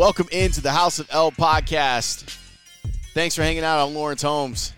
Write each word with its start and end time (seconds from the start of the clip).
Welcome 0.00 0.28
into 0.32 0.62
the 0.62 0.72
House 0.72 0.98
of 0.98 1.06
L 1.10 1.30
podcast. 1.30 2.34
Thanks 3.12 3.34
for 3.36 3.42
hanging 3.42 3.64
out 3.64 3.80
on 3.80 3.92
Laurence 3.92 4.22
Holmes. 4.22 4.72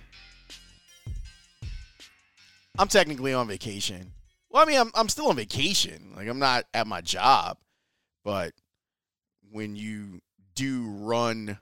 I'm 2.77 2.89
technically 2.89 3.33
on 3.33 3.47
vacation. 3.47 4.15
Well, 4.51 4.65
I 4.65 4.67
mean, 4.67 4.81
I'm, 4.81 4.91
I'm 4.97 5.09
still 5.09 5.29
on 5.29 5.37
vacation. 5.37 6.13
Like, 6.17 6.27
I'm 6.27 6.41
not 6.41 6.65
at 6.75 6.89
my 6.89 7.03
job. 7.03 7.57
But 8.25 8.53
when 9.53 9.77
you 9.77 10.23
do 10.57 10.89
run 10.89 11.57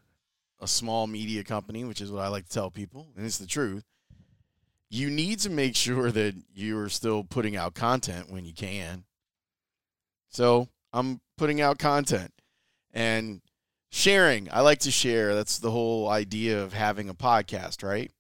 a 0.59 0.67
small 0.67 1.07
media 1.07 1.45
company, 1.45 1.85
which 1.85 2.01
is 2.01 2.11
what 2.11 2.25
I 2.25 2.29
like 2.29 2.47
to 2.47 2.55
tell 2.55 2.71
people, 2.71 3.09
and 3.15 3.27
it's 3.27 3.37
the 3.37 3.47
truth, 3.47 3.85
you 4.89 5.11
need 5.11 5.39
to 5.41 5.51
make 5.51 5.77
sure 5.77 6.11
that 6.11 6.35
you're 6.55 6.89
still 6.89 7.25
putting 7.25 7.57
out 7.57 7.75
content 7.75 8.31
when 8.31 8.47
you 8.47 8.55
can. 8.55 9.05
So 10.31 10.69
I'm 10.95 11.21
putting 11.37 11.61
out 11.61 11.79
content 11.79 12.33
and 12.95 13.43
sharing. 13.91 14.49
I 14.51 14.61
like 14.61 14.79
to 14.81 14.91
share. 14.91 15.35
That's 15.35 15.59
the 15.59 15.71
whole 15.71 16.09
idea 16.09 16.63
of 16.63 16.73
having 16.73 17.09
a 17.09 17.15
podcast, 17.15 17.83
right? 17.83 18.11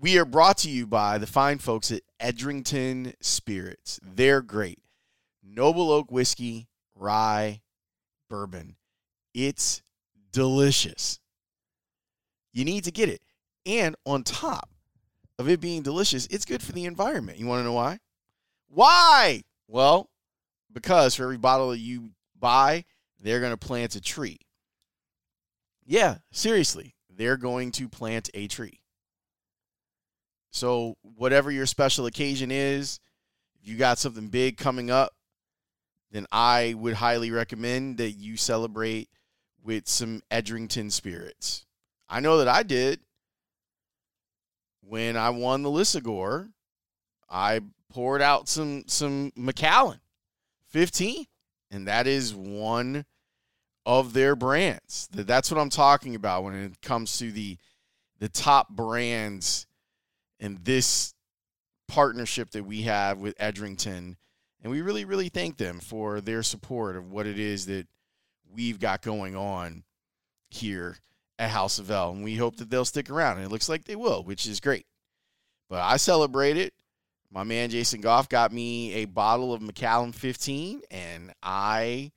We 0.00 0.18
are 0.18 0.24
brought 0.24 0.58
to 0.58 0.70
you 0.70 0.86
by 0.86 1.18
the 1.18 1.26
fine 1.26 1.58
folks 1.58 1.90
at 1.90 2.02
Edrington 2.20 3.14
Spirits. 3.20 3.98
They're 4.02 4.42
great. 4.42 4.78
Noble 5.42 5.90
Oak 5.90 6.12
Whiskey, 6.12 6.68
Rye, 6.94 7.62
Bourbon. 8.28 8.76
It's 9.34 9.82
delicious. 10.32 11.18
You 12.52 12.64
need 12.64 12.84
to 12.84 12.92
get 12.92 13.08
it. 13.08 13.22
And 13.66 13.96
on 14.04 14.22
top 14.22 14.70
of 15.38 15.48
it 15.48 15.60
being 15.60 15.82
delicious, 15.82 16.26
it's 16.30 16.44
good 16.44 16.62
for 16.62 16.72
the 16.72 16.84
environment. 16.84 17.38
You 17.38 17.46
want 17.46 17.60
to 17.60 17.64
know 17.64 17.72
why? 17.72 17.98
Why? 18.68 19.42
Well, 19.66 20.10
because 20.72 21.14
for 21.14 21.24
every 21.24 21.38
bottle 21.38 21.70
that 21.70 21.78
you 21.78 22.10
buy, 22.38 22.84
they're 23.20 23.40
going 23.40 23.52
to 23.52 23.56
plant 23.56 23.96
a 23.96 24.00
tree. 24.00 24.38
Yeah, 25.90 26.18
seriously, 26.30 26.94
they're 27.08 27.38
going 27.38 27.72
to 27.72 27.88
plant 27.88 28.28
a 28.34 28.46
tree. 28.46 28.82
So, 30.50 30.98
whatever 31.00 31.50
your 31.50 31.64
special 31.64 32.04
occasion 32.04 32.50
is, 32.50 33.00
if 33.58 33.66
you 33.66 33.78
got 33.78 33.98
something 33.98 34.28
big 34.28 34.58
coming 34.58 34.90
up, 34.90 35.14
then 36.10 36.26
I 36.30 36.74
would 36.76 36.92
highly 36.92 37.30
recommend 37.30 37.96
that 37.96 38.10
you 38.10 38.36
celebrate 38.36 39.08
with 39.64 39.88
some 39.88 40.20
Edrington 40.30 40.90
spirits. 40.90 41.64
I 42.06 42.20
know 42.20 42.36
that 42.36 42.48
I 42.48 42.64
did. 42.64 43.00
When 44.82 45.16
I 45.16 45.30
won 45.30 45.62
the 45.62 45.70
Lisagor, 45.70 46.50
I 47.30 47.60
poured 47.90 48.20
out 48.20 48.46
some 48.46 48.84
some 48.88 49.32
Macallan 49.34 50.00
15, 50.68 51.24
and 51.70 51.88
that 51.88 52.06
is 52.06 52.34
one 52.34 53.06
of 53.88 54.12
their 54.12 54.36
brands. 54.36 55.08
That's 55.10 55.50
what 55.50 55.58
I'm 55.58 55.70
talking 55.70 56.14
about 56.14 56.44
when 56.44 56.54
it 56.54 56.82
comes 56.82 57.18
to 57.18 57.32
the 57.32 57.56
the 58.20 58.28
top 58.28 58.68
brands 58.68 59.66
in 60.38 60.58
this 60.62 61.14
partnership 61.86 62.50
that 62.50 62.66
we 62.66 62.82
have 62.82 63.18
with 63.18 63.34
Edrington. 63.40 64.16
And 64.62 64.70
we 64.70 64.82
really, 64.82 65.04
really 65.04 65.30
thank 65.30 65.56
them 65.56 65.80
for 65.80 66.20
their 66.20 66.42
support 66.42 66.96
of 66.96 67.10
what 67.10 67.26
it 67.26 67.38
is 67.38 67.66
that 67.66 67.86
we've 68.52 68.78
got 68.78 69.02
going 69.02 69.34
on 69.36 69.84
here 70.50 70.98
at 71.38 71.50
House 71.50 71.78
of 71.78 71.90
L. 71.90 72.10
And 72.10 72.24
we 72.24 72.34
hope 72.34 72.56
that 72.56 72.68
they'll 72.68 72.84
stick 72.84 73.08
around. 73.08 73.36
And 73.36 73.46
it 73.46 73.52
looks 73.52 73.68
like 73.68 73.84
they 73.84 73.96
will, 73.96 74.22
which 74.24 74.46
is 74.46 74.60
great. 74.60 74.84
But 75.70 75.80
I 75.80 75.96
celebrate 75.96 76.56
it. 76.56 76.74
My 77.30 77.44
man 77.44 77.70
Jason 77.70 78.00
Goff 78.00 78.28
got 78.28 78.52
me 78.52 78.94
a 78.94 79.04
bottle 79.04 79.54
of 79.54 79.62
Macallan 79.62 80.12
15, 80.12 80.82
and 80.90 81.32
I 81.42 82.10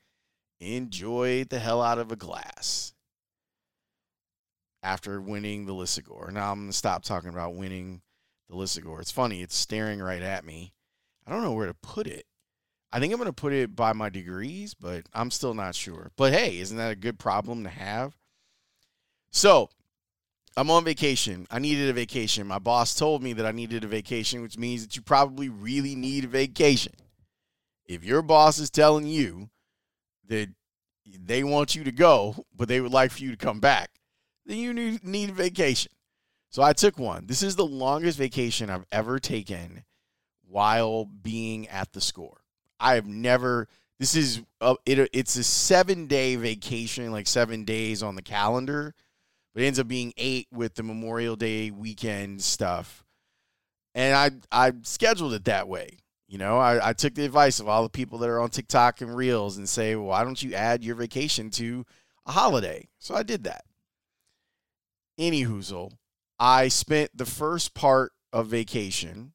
enjoyed 0.62 1.50
the 1.50 1.60
hell 1.60 1.82
out 1.82 1.98
of 1.98 2.12
a 2.12 2.16
glass 2.16 2.94
after 4.84 5.20
winning 5.20 5.66
the 5.66 5.74
Lisagor. 5.74 6.32
Now 6.32 6.52
I'm 6.52 6.60
going 6.60 6.72
to 6.72 6.78
stop 6.78 7.04
talking 7.04 7.30
about 7.30 7.56
winning 7.56 8.02
the 8.50 8.56
Lisagor. 8.56 9.02
It's 9.02 9.12
funny, 9.12 9.42
it's 9.42 9.56
staring 9.56 10.00
right 10.00 10.22
at 10.22 10.46
me. 10.46 10.74
I 11.26 11.32
don't 11.32 11.44
know 11.44 11.54
where 11.54 11.68
to 11.68 11.74
put 11.74 12.08
it. 12.08 12.26
I 12.92 13.00
think 13.00 13.14
I'm 13.14 13.20
going 13.20 13.28
to 13.28 13.34
put 13.34 13.54
it 13.54 13.76
by 13.76 13.94
my 13.94 14.10
degrees, 14.10 14.74
but 14.74 15.06
I'm 15.14 15.32
still 15.32 15.54
not 15.54 15.76
sure. 15.76 16.12
But 16.18 16.34
hey, 16.34 16.60
isn't 16.60 16.78
that 16.78 16.92
a 16.92 16.96
good 16.96 17.20
problem 17.20 17.64
to 17.64 17.70
have? 17.70 18.18
So, 19.32 19.70
I'm 20.58 20.70
on 20.70 20.84
vacation. 20.84 21.48
I 21.50 21.60
needed 21.60 21.90
a 21.90 21.94
vacation. 21.94 22.46
My 22.48 22.60
boss 22.60 22.94
told 22.94 23.24
me 23.24 23.32
that 23.34 23.46
I 23.46 23.52
needed 23.52 23.86
a 23.86 23.88
vacation, 23.88 24.42
which 24.42 24.58
means 24.58 24.82
that 24.82 24.98
you 24.98 25.02
probably 25.02 25.48
really 25.48 25.96
need 25.96 26.26
a 26.26 26.28
vacation. 26.28 26.94
If 27.86 28.04
your 28.04 28.22
boss 28.22 28.60
is 28.60 28.70
telling 28.70 29.08
you 29.08 29.50
that 30.32 30.48
they 31.06 31.44
want 31.44 31.76
you 31.76 31.84
to 31.84 31.92
go, 31.92 32.46
but 32.56 32.70
they 32.70 32.80
would 32.80 32.94
like 32.94 33.12
for 33.12 33.20
you 33.20 33.32
to 33.32 33.38
come 33.38 33.60
back, 33.60 33.92
then 34.46 34.58
you 34.58 34.74
need 35.04 35.30
a 35.30 35.34
vacation. 35.34 35.92
So 36.50 36.64
I 36.64 36.74
took 36.74 36.98
one. 36.98 37.28
This 37.28 37.44
is 37.44 37.56
the 37.56 37.66
longest 37.66 38.18
vacation 38.18 38.70
I've 38.70 38.86
ever 38.92 39.20
taken 39.20 39.84
while 40.48 41.06
being 41.06 41.68
at 41.68 41.92
the 41.92 42.02
score. 42.02 42.42
I 42.80 42.96
have 42.96 43.08
never. 43.08 43.68
This 44.00 44.16
is 44.16 44.42
a, 44.62 44.76
it, 44.86 45.10
it's 45.14 45.36
a 45.36 45.44
seven 45.44 46.08
day 46.08 46.38
vacation, 46.38 47.12
like 47.12 47.28
seven 47.28 47.66
days 47.66 48.02
on 48.02 48.16
the 48.16 48.22
calendar, 48.22 48.96
but 49.54 49.64
it 49.64 49.68
ends 49.68 49.80
up 49.80 49.88
being 49.88 50.14
eight 50.18 50.48
with 50.52 50.76
the 50.76 50.84
Memorial 50.84 51.36
Day 51.36 51.72
weekend 51.72 52.42
stuff. 52.42 53.04
And 53.94 54.16
I 54.16 54.32
I 54.68 54.72
scheduled 54.84 55.34
it 55.34 55.46
that 55.46 55.68
way. 55.68 56.00
You 56.32 56.38
know, 56.38 56.60
I, 56.60 56.92
I 56.92 56.94
took 56.94 57.14
the 57.14 57.26
advice 57.26 57.60
of 57.60 57.68
all 57.68 57.84
the 57.84 57.90
people 57.90 58.20
that 58.20 58.30
are 58.30 58.40
on 58.40 58.50
TikTok 58.50 59.02
and 59.02 59.14
Reels 59.14 59.58
and 59.58 59.68
say, 59.68 59.98
why 59.98 60.24
don't 60.24 60.42
you 60.42 60.54
add 60.54 60.82
your 60.82 60.96
vacation 60.96 61.50
to 61.50 61.86
a 62.26 62.32
holiday? 62.32 62.88
So 63.00 63.14
I 63.14 63.24
did 63.24 63.44
that. 63.44 63.66
Any 65.18 65.44
hoozle, 65.44 65.92
I 66.40 66.70
spent 66.70 67.12
the 67.14 67.26
first 67.26 67.74
part 67.74 68.14
of 68.32 68.48
vacation 68.48 69.34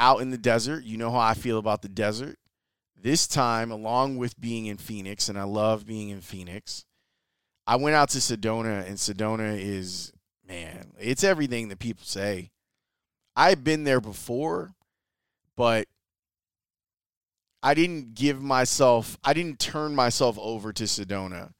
out 0.00 0.20
in 0.20 0.30
the 0.30 0.36
desert. 0.36 0.82
You 0.82 0.96
know 0.96 1.12
how 1.12 1.20
I 1.20 1.34
feel 1.34 1.58
about 1.58 1.82
the 1.82 1.88
desert. 1.88 2.36
This 3.00 3.28
time, 3.28 3.70
along 3.70 4.16
with 4.16 4.40
being 4.40 4.66
in 4.66 4.78
Phoenix, 4.78 5.28
and 5.28 5.38
I 5.38 5.44
love 5.44 5.86
being 5.86 6.08
in 6.08 6.22
Phoenix, 6.22 6.86
I 7.68 7.76
went 7.76 7.94
out 7.94 8.08
to 8.10 8.18
Sedona, 8.18 8.84
and 8.84 8.96
Sedona 8.96 9.56
is, 9.56 10.12
man, 10.44 10.90
it's 10.98 11.22
everything 11.22 11.68
that 11.68 11.78
people 11.78 12.04
say. 12.04 12.50
I've 13.36 13.62
been 13.62 13.84
there 13.84 14.00
before, 14.00 14.73
but 15.56 15.86
I 17.62 17.74
didn't 17.74 18.14
give 18.14 18.42
myself, 18.42 19.16
I 19.24 19.32
didn't 19.32 19.58
turn 19.58 19.94
myself 19.94 20.38
over 20.38 20.72
to 20.72 20.84
Sedona 20.84 21.52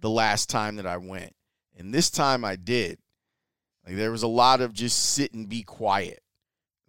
the 0.00 0.10
last 0.10 0.48
time 0.48 0.76
that 0.76 0.86
I 0.86 0.96
went. 0.96 1.34
And 1.76 1.92
this 1.92 2.10
time 2.10 2.44
I 2.44 2.56
did. 2.56 2.98
Like 3.86 3.96
there 3.96 4.12
was 4.12 4.22
a 4.22 4.28
lot 4.28 4.60
of 4.60 4.72
just 4.72 5.14
sit 5.14 5.34
and 5.34 5.48
be 5.48 5.62
quiet 5.62 6.22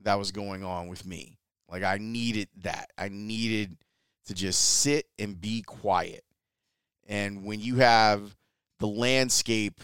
that 0.02 0.20
was 0.20 0.32
going 0.32 0.64
on 0.64 0.88
with 0.88 1.06
me. 1.06 1.40
Like 1.68 1.84
I 1.84 1.98
needed 1.98 2.50
that. 2.62 2.92
I 2.98 3.10
needed 3.10 3.78
to 4.28 4.34
just 4.34 4.62
sit 4.80 5.08
and 5.18 5.40
be 5.40 5.62
quiet. 5.64 6.24
And 7.08 7.44
when 7.44 7.60
you 7.60 7.78
have 7.78 8.36
the 8.80 8.88
landscape 8.88 9.82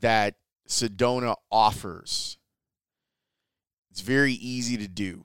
that 0.00 0.34
Sedona 0.68 1.36
offers, 1.50 2.38
it's 3.90 4.00
very 4.00 4.34
easy 4.34 4.76
to 4.76 4.88
do. 4.88 5.22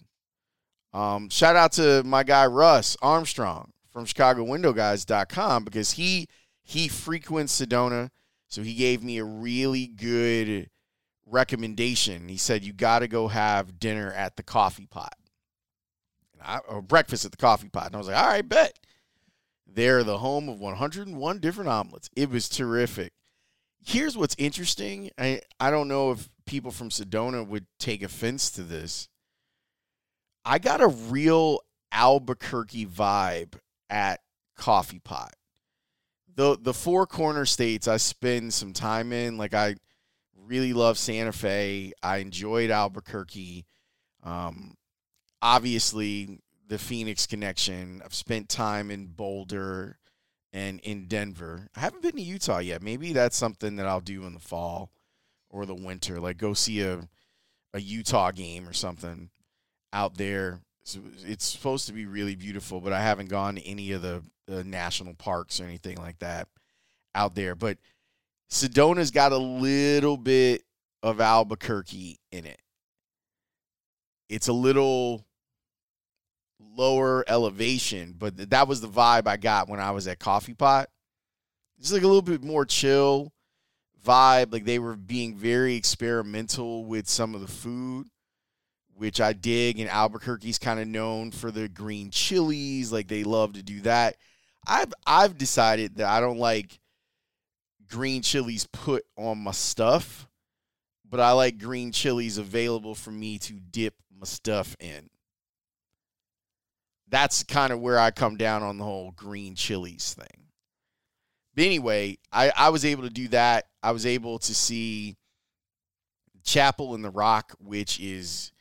Um, 0.96 1.28
shout 1.28 1.58
out 1.58 1.74
to 1.74 2.04
my 2.06 2.24
guy 2.24 2.46
Russ 2.46 2.96
Armstrong 3.02 3.74
from 3.92 4.06
ChicagoWindowGuys.com 4.06 5.66
because 5.66 5.92
he 5.92 6.30
he 6.64 6.88
frequents 6.88 7.60
Sedona, 7.60 8.12
so 8.48 8.62
he 8.62 8.74
gave 8.76 9.04
me 9.04 9.18
a 9.18 9.26
really 9.26 9.88
good 9.88 10.70
recommendation. 11.26 12.30
He 12.30 12.38
said 12.38 12.64
you 12.64 12.72
got 12.72 13.00
to 13.00 13.10
go 13.10 13.28
have 13.28 13.78
dinner 13.78 14.14
at 14.14 14.38
the 14.38 14.44
Coffee 14.44 14.86
Pot, 14.86 15.16
I, 16.42 16.60
or 16.60 16.82
breakfast 16.82 17.26
at 17.26 17.32
the 17.32 17.38
Coffee 17.38 17.68
Pot. 17.68 17.88
And 17.88 17.96
I 17.96 17.98
was 17.98 18.08
like, 18.08 18.18
all 18.18 18.28
right, 18.28 18.48
bet. 18.48 18.80
They're 19.68 20.06
the 20.06 20.20
home 20.20 20.48
of 20.48 20.62
101 20.62 21.40
different 21.40 21.70
omelets. 21.70 22.10
It 22.16 22.30
was 22.30 22.48
terrific. 22.48 23.12
Here's 23.86 24.18
what's 24.18 24.36
interesting. 24.38 25.12
I 25.18 25.42
I 25.60 25.72
don't 25.72 25.90
know 25.90 26.12
if 26.12 26.30
people 26.46 26.72
from 26.72 26.88
Sedona 26.88 27.46
would 27.46 27.66
take 27.80 28.02
offense 28.02 28.50
to 28.52 28.64
this. 28.64 29.10
I 30.46 30.60
got 30.60 30.82
a 30.82 30.88
real 30.88 31.62
Albuquerque 31.92 32.86
vibe 32.86 33.56
at 33.90 34.22
Coffee 34.56 35.00
Pot. 35.00 35.34
The 36.36 36.58
the 36.62 36.74
four 36.74 37.08
corner 37.08 37.46
states 37.46 37.88
I 37.88 37.98
spend 37.98 38.54
some 38.54 38.74
time 38.74 39.12
in, 39.12 39.38
like 39.38 39.54
I 39.54 39.76
really 40.46 40.74
love 40.74 40.98
Santa 40.98 41.32
Fe. 41.32 41.94
I 42.04 42.18
enjoyed 42.18 42.70
Albuquerque. 42.70 43.66
Um, 44.24 44.76
obviously, 45.42 46.40
the 46.68 46.78
Phoenix 46.78 47.26
connection. 47.26 48.02
I've 48.04 48.14
spent 48.14 48.50
time 48.50 48.92
in 48.92 49.08
Boulder 49.08 49.98
and 50.52 50.80
in 50.82 51.08
Denver. 51.08 51.70
I 51.76 51.80
haven't 51.80 52.04
been 52.04 52.18
to 52.18 52.22
Utah 52.22 52.60
yet. 52.60 52.84
Maybe 52.84 53.14
that's 53.14 53.38
something 53.38 53.78
that 53.78 53.88
I'll 53.88 54.02
do 54.02 54.26
in 54.26 54.34
the 54.34 54.40
fall 54.40 54.92
or 55.50 55.66
the 55.66 55.76
winter. 55.76 56.20
Like 56.20 56.38
go 56.38 56.54
see 56.54 56.82
a 56.82 57.08
a 57.74 57.80
Utah 57.80 58.32
game 58.32 58.68
or 58.68 58.74
something 58.74 59.30
out 59.96 60.18
there. 60.18 60.60
it's 61.26 61.46
supposed 61.46 61.88
to 61.88 61.94
be 61.94 62.06
really 62.06 62.36
beautiful, 62.36 62.82
but 62.82 62.94
I 62.94 63.02
haven't 63.02 63.30
gone 63.30 63.56
to 63.56 63.66
any 63.66 63.94
of 63.94 64.02
the, 64.02 64.22
the 64.46 64.64
national 64.64 65.16
parks 65.16 65.60
or 65.60 65.64
anything 65.64 65.98
like 65.98 66.20
that 66.20 66.48
out 67.16 67.34
there. 67.34 67.56
But 67.56 67.78
Sedona's 68.50 69.10
got 69.10 69.32
a 69.32 69.38
little 69.38 70.18
bit 70.18 70.64
of 71.02 71.22
Albuquerque 71.22 72.20
in 72.32 72.46
it. 72.46 72.60
It's 74.30 74.50
a 74.50 74.54
little 74.54 75.26
lower 76.60 77.24
elevation, 77.28 78.14
but 78.18 78.50
that 78.50 78.68
was 78.68 78.82
the 78.82 78.90
vibe 78.90 79.28
I 79.28 79.38
got 79.38 79.70
when 79.70 79.80
I 79.80 79.92
was 79.92 80.08
at 80.08 80.20
Coffee 80.20 80.54
Pot. 80.54 80.90
It's 81.80 81.94
like 81.94 82.04
a 82.04 82.08
little 82.08 82.22
bit 82.22 82.44
more 82.44 82.66
chill 82.66 83.32
vibe. 84.06 84.52
Like 84.52 84.66
they 84.66 84.80
were 84.80 84.96
being 84.96 85.36
very 85.36 85.76
experimental 85.76 86.86
with 86.86 87.08
some 87.08 87.34
of 87.34 87.42
the 87.42 87.48
food, 87.48 88.08
which 88.96 89.22
I 89.22 89.34
dig. 89.34 89.80
And 89.80 89.90
Albuquerque's 89.90 90.58
kind 90.58 90.80
of 90.80 90.88
known 90.88 91.32
for 91.32 91.52
the 91.52 91.70
green 91.70 92.10
chilies. 92.12 92.92
Like 92.92 93.08
they 93.08 93.24
love 93.24 93.54
to 93.54 93.64
do 93.64 93.82
that. 93.82 94.18
I've 94.68 94.94
I've 95.06 95.38
decided 95.38 95.98
that 95.98 96.08
I 96.08 96.20
don't 96.20 96.40
like 96.40 96.80
green 97.88 98.22
chilies 98.22 98.68
put 98.72 99.06
on 99.18 99.38
my 99.40 99.52
stuff, 99.52 100.28
but 101.10 101.20
I 101.20 101.32
like 101.34 101.60
green 101.60 101.92
chilies 101.92 102.38
available 102.38 102.96
for 102.96 103.12
me 103.12 103.38
to 103.40 103.54
dip 103.54 103.96
my 104.18 104.26
stuff 104.26 104.76
in. 104.80 105.10
That's 107.08 107.44
kind 107.44 107.72
of 107.72 107.80
where 107.80 108.00
I 108.00 108.12
come 108.12 108.38
down 108.38 108.64
on 108.64 108.78
the 108.78 108.84
whole 108.84 109.12
green 109.12 109.56
chilies 109.56 110.14
thing. 110.14 110.48
But 111.54 111.66
anyway, 111.66 112.18
I, 112.32 112.52
I 112.56 112.70
was 112.70 112.84
able 112.84 113.04
to 113.04 113.10
do 113.10 113.28
that. 113.30 113.66
I 113.82 113.92
was 113.92 114.06
able 114.06 114.40
to 114.40 114.54
see 114.54 115.16
Chapel 116.44 116.96
in 116.96 117.02
the 117.02 117.10
Rock, 117.10 117.54
which 117.60 118.00
is 118.00 118.52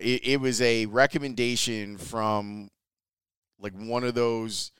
it, 0.00 0.26
it 0.26 0.40
was 0.40 0.60
a 0.60 0.86
recommendation 0.86 1.98
from 1.98 2.70
like 3.60 3.74
one 3.74 4.04
of 4.04 4.14
those 4.14 4.72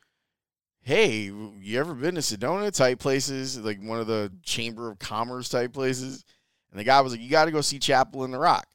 hey, 0.88 1.30
you 1.60 1.78
ever 1.78 1.92
been 1.92 2.14
to 2.14 2.22
Sedona 2.22 2.74
type 2.74 2.98
places, 2.98 3.58
like 3.58 3.78
one 3.78 4.00
of 4.00 4.06
the 4.06 4.32
Chamber 4.42 4.90
of 4.90 4.98
Commerce 4.98 5.50
type 5.50 5.74
places? 5.74 6.24
And 6.70 6.80
the 6.80 6.84
guy 6.84 7.02
was 7.02 7.12
like, 7.12 7.20
you 7.20 7.28
got 7.28 7.44
to 7.44 7.50
go 7.50 7.60
see 7.60 7.78
Chapel 7.78 8.24
in 8.24 8.30
the 8.30 8.38
Rock. 8.38 8.66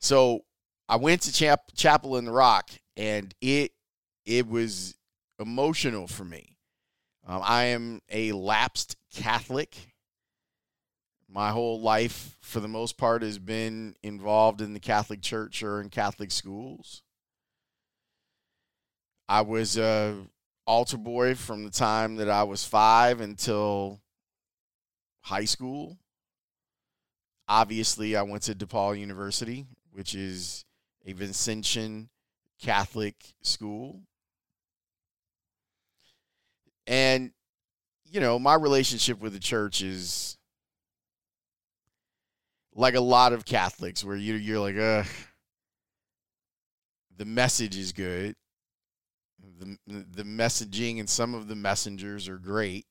So 0.00 0.40
I 0.88 0.96
went 0.96 1.22
to 1.22 1.32
Chap- 1.32 1.70
Chapel 1.76 2.16
in 2.16 2.24
the 2.24 2.32
Rock, 2.32 2.70
and 2.96 3.32
it 3.40 3.72
it 4.26 4.48
was 4.48 4.96
emotional 5.38 6.08
for 6.08 6.24
me. 6.24 6.56
Um, 7.26 7.40
I 7.44 7.64
am 7.66 8.00
a 8.10 8.32
lapsed 8.32 8.96
Catholic. 9.14 9.87
My 11.30 11.50
whole 11.50 11.80
life, 11.80 12.38
for 12.40 12.60
the 12.60 12.68
most 12.68 12.96
part, 12.96 13.22
has 13.22 13.38
been 13.38 13.94
involved 14.02 14.62
in 14.62 14.72
the 14.72 14.80
Catholic 14.80 15.20
Church 15.20 15.62
or 15.62 15.80
in 15.80 15.90
Catholic 15.90 16.30
schools. 16.30 17.02
I 19.28 19.42
was 19.42 19.76
a 19.76 20.16
altar 20.66 20.96
boy 20.96 21.34
from 21.34 21.64
the 21.64 21.70
time 21.70 22.16
that 22.16 22.30
I 22.30 22.44
was 22.44 22.64
five 22.64 23.20
until 23.20 24.00
high 25.20 25.44
school. 25.44 25.98
Obviously, 27.46 28.16
I 28.16 28.22
went 28.22 28.44
to 28.44 28.54
DePaul 28.54 28.98
University, 28.98 29.66
which 29.92 30.14
is 30.14 30.64
a 31.04 31.12
Vincentian 31.12 32.08
Catholic 32.62 33.16
school. 33.42 34.00
And, 36.86 37.32
you 38.04 38.20
know, 38.20 38.38
my 38.38 38.54
relationship 38.54 39.20
with 39.20 39.34
the 39.34 39.38
church 39.38 39.82
is 39.82 40.37
like 42.78 42.94
a 42.94 43.00
lot 43.00 43.32
of 43.32 43.44
Catholics, 43.44 44.04
where 44.04 44.16
you, 44.16 44.34
you're 44.34 44.60
like, 44.60 44.76
ugh, 44.76 45.06
the 47.16 47.24
message 47.24 47.76
is 47.76 47.92
good. 47.92 48.34
The 49.60 49.76
the 49.86 50.22
messaging 50.22 50.98
and 51.00 51.08
some 51.08 51.34
of 51.34 51.48
the 51.48 51.56
messengers 51.56 52.28
are 52.28 52.38
great 52.38 52.86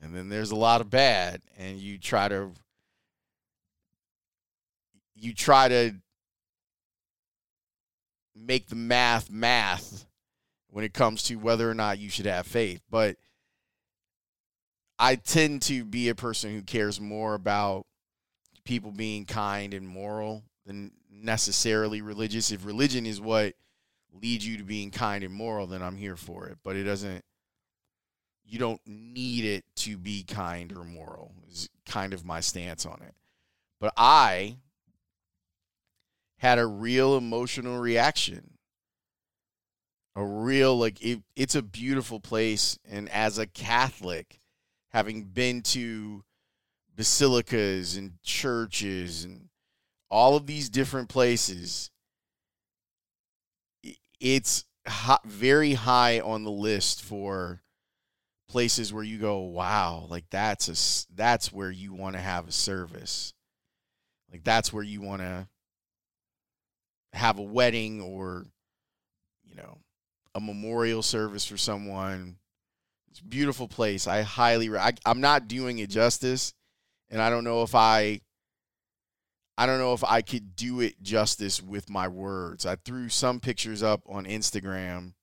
and 0.00 0.14
then 0.14 0.28
there's 0.28 0.50
a 0.50 0.56
lot 0.56 0.80
of 0.80 0.90
bad 0.90 1.40
and 1.56 1.78
you 1.78 1.98
try 1.98 2.28
to 2.28 2.52
you 5.14 5.32
try 5.32 5.68
to 5.68 5.94
make 8.34 8.68
the 8.68 8.76
math 8.76 9.30
math 9.30 10.06
when 10.68 10.84
it 10.84 10.92
comes 10.92 11.22
to 11.24 11.36
whether 11.36 11.70
or 11.70 11.74
not 11.74 11.98
you 11.98 12.10
should 12.10 12.26
have 12.26 12.46
faith. 12.46 12.82
But 12.90 13.16
i 14.98 15.14
tend 15.14 15.60
to 15.62 15.84
be 15.84 16.08
a 16.08 16.14
person 16.14 16.52
who 16.52 16.62
cares 16.62 17.00
more 17.00 17.34
about 17.34 17.86
people 18.66 18.90
being 18.90 19.24
kind 19.24 19.72
and 19.72 19.88
moral 19.88 20.42
than 20.66 20.92
necessarily 21.10 22.02
religious 22.02 22.50
if 22.50 22.66
religion 22.66 23.06
is 23.06 23.20
what 23.20 23.54
leads 24.12 24.46
you 24.46 24.58
to 24.58 24.64
being 24.64 24.90
kind 24.90 25.24
and 25.24 25.32
moral, 25.32 25.66
then 25.66 25.82
I'm 25.82 25.96
here 25.96 26.16
for 26.16 26.46
it. 26.46 26.58
But 26.62 26.76
it 26.76 26.84
doesn't, 26.84 27.24
you 28.44 28.58
don't 28.58 28.80
need 28.86 29.44
it 29.44 29.64
to 29.76 29.96
be 29.96 30.22
kind 30.22 30.72
or 30.72 30.84
moral, 30.84 31.32
is 31.50 31.68
kind 31.86 32.12
of 32.12 32.24
my 32.24 32.40
stance 32.40 32.86
on 32.86 33.00
it. 33.02 33.14
But 33.80 33.92
I 33.96 34.58
had 36.38 36.58
a 36.58 36.66
real 36.66 37.16
emotional 37.16 37.78
reaction. 37.78 38.52
A 40.14 40.24
real, 40.24 40.78
like, 40.78 41.02
it, 41.02 41.22
it's 41.34 41.54
a 41.54 41.62
beautiful 41.62 42.20
place. 42.20 42.78
And 42.88 43.08
as 43.10 43.38
a 43.38 43.46
Catholic, 43.46 44.40
having 44.90 45.24
been 45.24 45.60
to 45.62 46.24
basilicas 46.96 47.96
and 47.96 48.20
churches 48.22 49.24
and 49.24 49.48
all 50.10 50.34
of 50.36 50.46
these 50.46 50.68
different 50.68 51.08
places, 51.08 51.90
it's 54.18 54.64
hot, 54.88 55.24
very 55.24 55.74
high 55.74 56.20
on 56.20 56.44
the 56.44 56.50
list 56.50 57.02
for 57.02 57.60
places 58.48 58.92
where 58.92 59.02
you 59.04 59.18
go, 59.18 59.40
wow, 59.40 60.06
like 60.08 60.24
that's 60.30 60.68
a 60.68 61.14
that's 61.14 61.52
where 61.52 61.70
you 61.70 61.92
want 61.92 62.14
to 62.14 62.22
have 62.22 62.48
a 62.48 62.52
service. 62.52 63.34
Like 64.32 64.42
that's 64.44 64.72
where 64.72 64.82
you 64.82 65.00
want 65.00 65.22
to 65.22 65.48
have 67.12 67.38
a 67.38 67.42
wedding 67.42 68.00
or 68.00 68.46
you 69.44 69.54
know, 69.54 69.78
a 70.34 70.40
memorial 70.40 71.02
service 71.02 71.44
for 71.44 71.56
someone. 71.56 72.36
It's 73.10 73.20
beautiful 73.20 73.68
place. 73.68 74.06
I 74.06 74.22
highly 74.22 74.74
I, 74.76 74.92
I'm 75.04 75.20
not 75.20 75.48
doing 75.48 75.78
it 75.78 75.90
justice 75.90 76.54
and 77.10 77.20
I 77.20 77.30
don't 77.30 77.44
know 77.44 77.62
if 77.62 77.74
I 77.74 78.20
I 79.58 79.66
don't 79.66 79.78
know 79.78 79.94
if 79.94 80.04
I 80.04 80.20
could 80.20 80.54
do 80.54 80.80
it 80.80 81.02
justice 81.02 81.62
with 81.62 81.88
my 81.88 82.08
words. 82.08 82.66
I 82.66 82.76
threw 82.76 83.08
some 83.08 83.40
pictures 83.40 83.82
up 83.82 84.02
on 84.06 84.26
Instagram. 84.26 85.14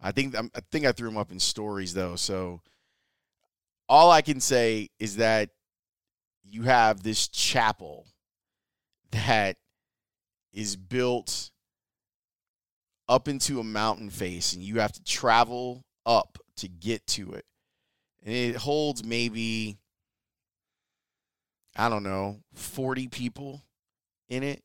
I 0.00 0.12
think 0.12 0.34
I 0.36 0.60
think 0.72 0.86
I 0.86 0.92
threw 0.92 1.08
them 1.08 1.18
up 1.18 1.30
in 1.30 1.38
stories 1.38 1.94
though. 1.94 2.16
So 2.16 2.60
all 3.88 4.10
I 4.10 4.22
can 4.22 4.40
say 4.40 4.90
is 4.98 5.16
that 5.16 5.50
you 6.44 6.62
have 6.62 7.02
this 7.02 7.28
chapel 7.28 8.06
that 9.10 9.56
is 10.52 10.76
built 10.76 11.50
up 13.08 13.28
into 13.28 13.60
a 13.60 13.64
mountain 13.64 14.10
face 14.10 14.52
and 14.52 14.62
you 14.62 14.80
have 14.80 14.92
to 14.92 15.02
travel 15.04 15.84
up 16.04 16.38
to 16.56 16.68
get 16.68 17.06
to 17.06 17.32
it. 17.32 17.44
And 18.24 18.34
it 18.34 18.56
holds 18.56 19.04
maybe 19.04 19.78
I 21.78 21.88
don't 21.88 22.02
know, 22.02 22.40
40 22.54 23.06
people 23.06 23.62
in 24.28 24.42
it, 24.42 24.64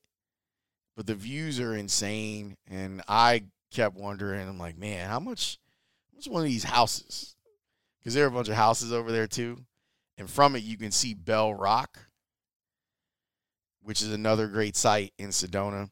but 0.98 1.06
the 1.06 1.14
views 1.14 1.60
are 1.60 1.76
insane. 1.76 2.58
And 2.68 3.04
I 3.08 3.44
kept 3.72 3.96
wondering, 3.96 4.48
I'm 4.48 4.58
like, 4.58 4.78
man, 4.78 5.08
how 5.08 5.20
much, 5.20 5.60
what's 6.12 6.28
one 6.28 6.42
of 6.42 6.50
these 6.50 6.64
houses? 6.64 7.36
Because 8.00 8.16
there 8.16 8.26
are 8.26 8.30
a 8.30 8.32
bunch 8.32 8.50
of 8.50 8.56
houses 8.56 8.92
over 8.92 9.12
there 9.12 9.28
too. 9.28 9.60
And 10.18 10.28
from 10.28 10.56
it, 10.56 10.64
you 10.64 10.76
can 10.76 10.92
see 10.92 11.14
Bell 11.14 11.54
Rock, 11.54 12.00
which 13.84 14.02
is 14.02 14.12
another 14.12 14.48
great 14.48 14.76
site 14.76 15.14
in 15.20 15.30
Sedona. 15.30 15.90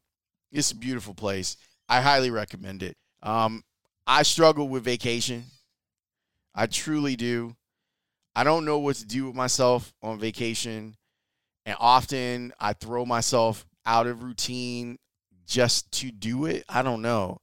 It's 0.52 0.72
a 0.72 0.76
beautiful 0.76 1.14
place. 1.14 1.56
I 1.88 2.02
highly 2.02 2.32
recommend 2.32 2.82
it. 2.82 2.98
Um, 3.22 3.64
I 4.08 4.24
struggle 4.24 4.68
with 4.68 4.84
vacation. 4.84 5.44
I 6.56 6.66
truly 6.66 7.16
do. 7.16 7.56
I 8.36 8.44
don't 8.44 8.66
know 8.66 8.80
what 8.80 8.96
to 8.98 9.06
do 9.06 9.28
with 9.28 9.36
myself 9.36 9.94
on 10.02 10.20
vacation. 10.20 10.96
And 11.66 11.76
often 11.80 12.54
I 12.60 12.74
throw 12.74 13.06
myself 13.06 13.66
out 13.86 14.08
of 14.08 14.24
routine 14.24 14.98
just 15.46 15.92
to 15.92 16.12
do 16.12 16.46
it. 16.46 16.64
I 16.68 16.82
don't 16.82 17.02
know. 17.02 17.40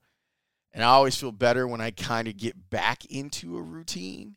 And 0.72 0.84
I 0.84 0.88
always 0.88 1.16
feel 1.16 1.32
better 1.32 1.66
when 1.66 1.80
I 1.80 1.90
kind 1.90 2.28
of 2.28 2.36
get 2.36 2.70
back 2.70 3.04
into 3.06 3.56
a 3.56 3.62
routine. 3.62 4.36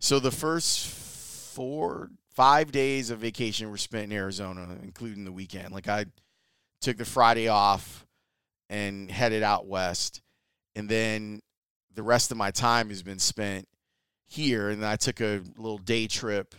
So 0.00 0.18
the 0.18 0.30
first 0.30 0.86
four, 0.88 2.10
five 2.34 2.72
days 2.72 3.10
of 3.10 3.20
vacation 3.20 3.70
were 3.70 3.76
spent 3.76 4.04
in 4.04 4.12
Arizona, 4.12 4.66
including 4.82 5.24
the 5.24 5.32
weekend. 5.32 5.72
Like 5.72 5.88
I 5.88 6.06
took 6.80 6.96
the 6.96 7.04
Friday 7.04 7.48
off 7.48 8.06
and 8.68 9.10
headed 9.10 9.42
out 9.42 9.66
west. 9.66 10.20
And 10.74 10.88
then 10.88 11.40
the 11.94 12.02
rest 12.02 12.30
of 12.30 12.36
my 12.36 12.50
time 12.50 12.88
has 12.88 13.02
been 13.02 13.18
spent 13.18 13.68
here. 14.26 14.68
And 14.70 14.84
I 14.84 14.96
took 14.96 15.20
a 15.20 15.42
little 15.56 15.78
day 15.78 16.06
trip 16.06 16.54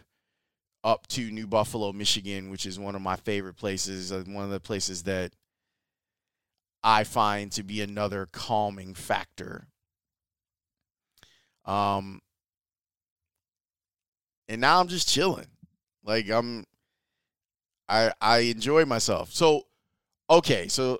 up 0.86 1.08
to 1.08 1.32
New 1.32 1.48
Buffalo, 1.48 1.92
Michigan, 1.92 2.52
which 2.52 2.68
is 2.68 2.78
one 2.78 2.96
of 2.96 3.02
my 3.02 3.16
favorite 3.16 3.56
places, 3.56 4.12
uh, 4.12 4.24
one 4.28 4.46
of 4.46 4.52
the 4.52 4.60
places 4.60 5.04
that 5.04 5.34
I 6.84 7.04
find 7.04 7.52
to 7.54 7.64
be 7.64 7.82
another 7.82 8.28
calming 8.32 8.94
factor. 8.94 9.68
Um, 11.66 12.22
and 14.48 14.62
now 14.62 14.80
I'm 14.80 14.88
just 14.88 15.10
chilling. 15.10 15.48
Like 16.04 16.30
I'm, 16.30 16.66
I 17.90 18.12
I 18.22 18.38
enjoy 18.40 18.86
myself. 18.86 19.34
So, 19.34 19.64
okay, 20.30 20.68
so 20.68 21.00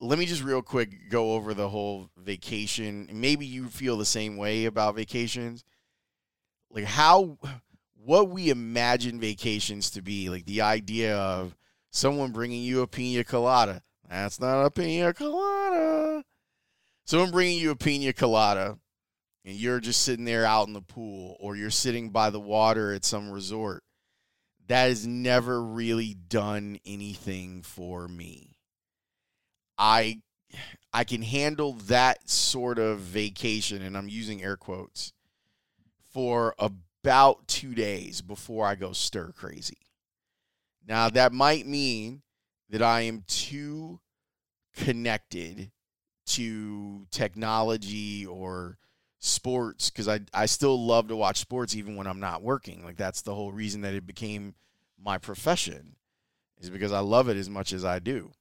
let 0.00 0.18
me 0.18 0.24
just 0.24 0.42
real 0.42 0.62
quick 0.62 1.10
go 1.10 1.34
over 1.34 1.52
the 1.52 1.68
whole 1.68 2.08
vacation. 2.16 3.10
Maybe 3.12 3.44
you 3.44 3.68
feel 3.68 3.98
the 3.98 4.06
same 4.06 4.38
way 4.38 4.64
about 4.64 4.96
vacations. 4.96 5.62
Like 6.70 6.84
how 6.84 7.36
what 8.04 8.28
we 8.28 8.50
imagine 8.50 9.18
vacations 9.18 9.90
to 9.90 10.02
be, 10.02 10.28
like 10.28 10.44
the 10.44 10.60
idea 10.60 11.16
of 11.16 11.56
someone 11.90 12.32
bringing 12.32 12.62
you 12.62 12.82
a 12.82 12.86
pina 12.86 13.24
colada. 13.24 13.82
That's 14.08 14.40
not 14.40 14.64
a 14.64 14.70
pina 14.70 15.14
colada. 15.14 16.24
Someone 17.06 17.30
bringing 17.30 17.58
you 17.58 17.70
a 17.70 17.76
pina 17.76 18.12
colada 18.12 18.78
and 19.44 19.56
you're 19.56 19.80
just 19.80 20.02
sitting 20.02 20.24
there 20.24 20.44
out 20.44 20.66
in 20.66 20.74
the 20.74 20.80
pool 20.80 21.36
or 21.40 21.56
you're 21.56 21.70
sitting 21.70 22.10
by 22.10 22.30
the 22.30 22.40
water 22.40 22.92
at 22.92 23.04
some 23.04 23.30
resort. 23.30 23.82
That 24.66 24.88
has 24.88 25.06
never 25.06 25.62
really 25.62 26.14
done 26.14 26.78
anything 26.86 27.62
for 27.62 28.08
me. 28.08 28.56
I 29.76 30.22
I 30.92 31.04
can 31.04 31.22
handle 31.22 31.72
that 31.86 32.30
sort 32.30 32.78
of 32.78 33.00
vacation 33.00 33.82
and 33.82 33.96
I'm 33.96 34.08
using 34.08 34.42
air 34.42 34.56
quotes 34.56 35.12
for 36.12 36.54
about 37.04 37.46
2 37.48 37.74
days 37.74 38.22
before 38.22 38.66
I 38.66 38.76
go 38.76 38.92
stir 38.92 39.32
crazy. 39.32 39.76
Now 40.86 41.10
that 41.10 41.34
might 41.34 41.66
mean 41.66 42.22
that 42.70 42.80
I 42.80 43.02
am 43.02 43.24
too 43.26 44.00
connected 44.74 45.70
to 46.28 47.06
technology 47.10 48.24
or 48.24 48.78
sports 49.18 49.90
because 49.90 50.08
I, 50.08 50.20
I 50.32 50.46
still 50.46 50.82
love 50.82 51.08
to 51.08 51.16
watch 51.16 51.38
sports 51.38 51.76
even 51.76 51.96
when 51.96 52.06
I'm 52.06 52.20
not 52.20 52.42
working. 52.42 52.82
Like 52.84 52.96
that's 52.96 53.22
the 53.22 53.34
whole 53.34 53.52
reason 53.52 53.82
that 53.82 53.94
it 53.94 54.06
became 54.06 54.54
my 54.98 55.18
profession 55.18 55.96
is 56.58 56.70
because 56.70 56.92
I 56.92 57.00
love 57.00 57.28
it 57.28 57.36
as 57.36 57.50
much 57.50 57.74
as 57.74 57.84
I 57.84 57.98
do. 57.98 58.32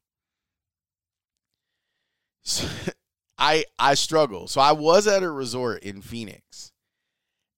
So, 2.43 2.67
I 3.37 3.65
I 3.77 3.95
struggle. 3.95 4.47
So 4.47 4.61
I 4.61 4.71
was 4.71 5.07
at 5.07 5.23
a 5.23 5.29
resort 5.29 5.83
in 5.83 6.01
Phoenix, 6.01 6.72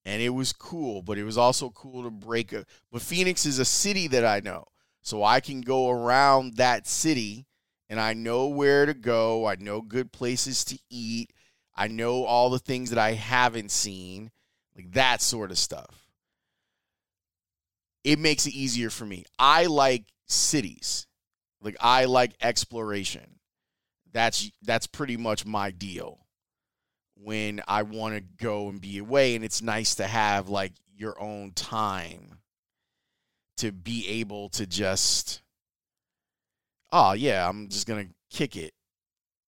and 0.05 0.21
it 0.21 0.29
was 0.29 0.53
cool, 0.53 1.01
but 1.01 1.17
it 1.17 1.23
was 1.23 1.37
also 1.37 1.69
cool 1.71 2.03
to 2.03 2.11
break 2.11 2.53
a. 2.53 2.65
But 2.91 3.01
Phoenix 3.01 3.45
is 3.45 3.59
a 3.59 3.65
city 3.65 4.07
that 4.09 4.25
I 4.25 4.39
know, 4.39 4.65
so 5.01 5.23
I 5.23 5.39
can 5.39 5.61
go 5.61 5.89
around 5.89 6.55
that 6.57 6.87
city, 6.87 7.45
and 7.89 7.99
I 7.99 8.13
know 8.13 8.47
where 8.47 8.85
to 8.85 8.93
go. 8.93 9.45
I 9.45 9.55
know 9.55 9.81
good 9.81 10.11
places 10.11 10.63
to 10.65 10.79
eat. 10.89 11.31
I 11.75 11.87
know 11.87 12.23
all 12.23 12.49
the 12.49 12.59
things 12.59 12.89
that 12.91 12.99
I 12.99 13.13
haven't 13.13 13.71
seen, 13.71 14.31
like 14.75 14.91
that 14.93 15.21
sort 15.21 15.51
of 15.51 15.57
stuff. 15.57 16.07
It 18.03 18.19
makes 18.19 18.45
it 18.45 18.53
easier 18.53 18.89
for 18.89 19.05
me. 19.05 19.25
I 19.39 19.65
like 19.65 20.05
cities. 20.27 21.07
Like 21.61 21.75
I 21.81 22.05
like 22.05 22.35
exploration 22.41 23.35
that's 24.15 24.49
that's 24.63 24.87
pretty 24.87 25.17
much 25.17 25.45
my 25.45 25.69
deal 25.69 26.24
when 27.15 27.61
I 27.67 27.83
want 27.83 28.15
to 28.15 28.21
go 28.43 28.69
and 28.69 28.79
be 28.79 28.97
away 28.97 29.35
and 29.35 29.43
it's 29.43 29.61
nice 29.61 29.95
to 29.95 30.07
have 30.07 30.49
like 30.49 30.73
your 30.95 31.19
own 31.19 31.51
time 31.51 32.39
to 33.57 33.71
be 33.71 34.07
able 34.07 34.49
to 34.49 34.65
just 34.65 35.41
oh 36.91 37.13
yeah, 37.13 37.47
I'm 37.47 37.69
just 37.69 37.87
going 37.87 38.07
to 38.07 38.13
kick 38.35 38.55
it 38.55 38.73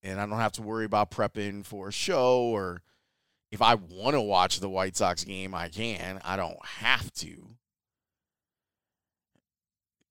and 0.04 0.20
I 0.20 0.26
don't 0.26 0.40
have 0.40 0.54
to 0.54 0.62
worry 0.62 0.86
about 0.86 1.12
prepping 1.12 1.66
for 1.66 1.90
a 1.90 1.94
show 1.94 2.42
or 2.44 2.82
if 3.52 3.62
I 3.62 3.76
want 3.76 4.14
to 4.14 4.22
watch 4.22 4.60
the 4.60 4.70
White 4.70 4.98
Sox 4.98 5.24
game, 5.24 5.56
I 5.56 5.70
can. 5.70 6.20
I 6.26 6.36
don't 6.36 6.64
have 6.66 7.14
to. 7.14 7.48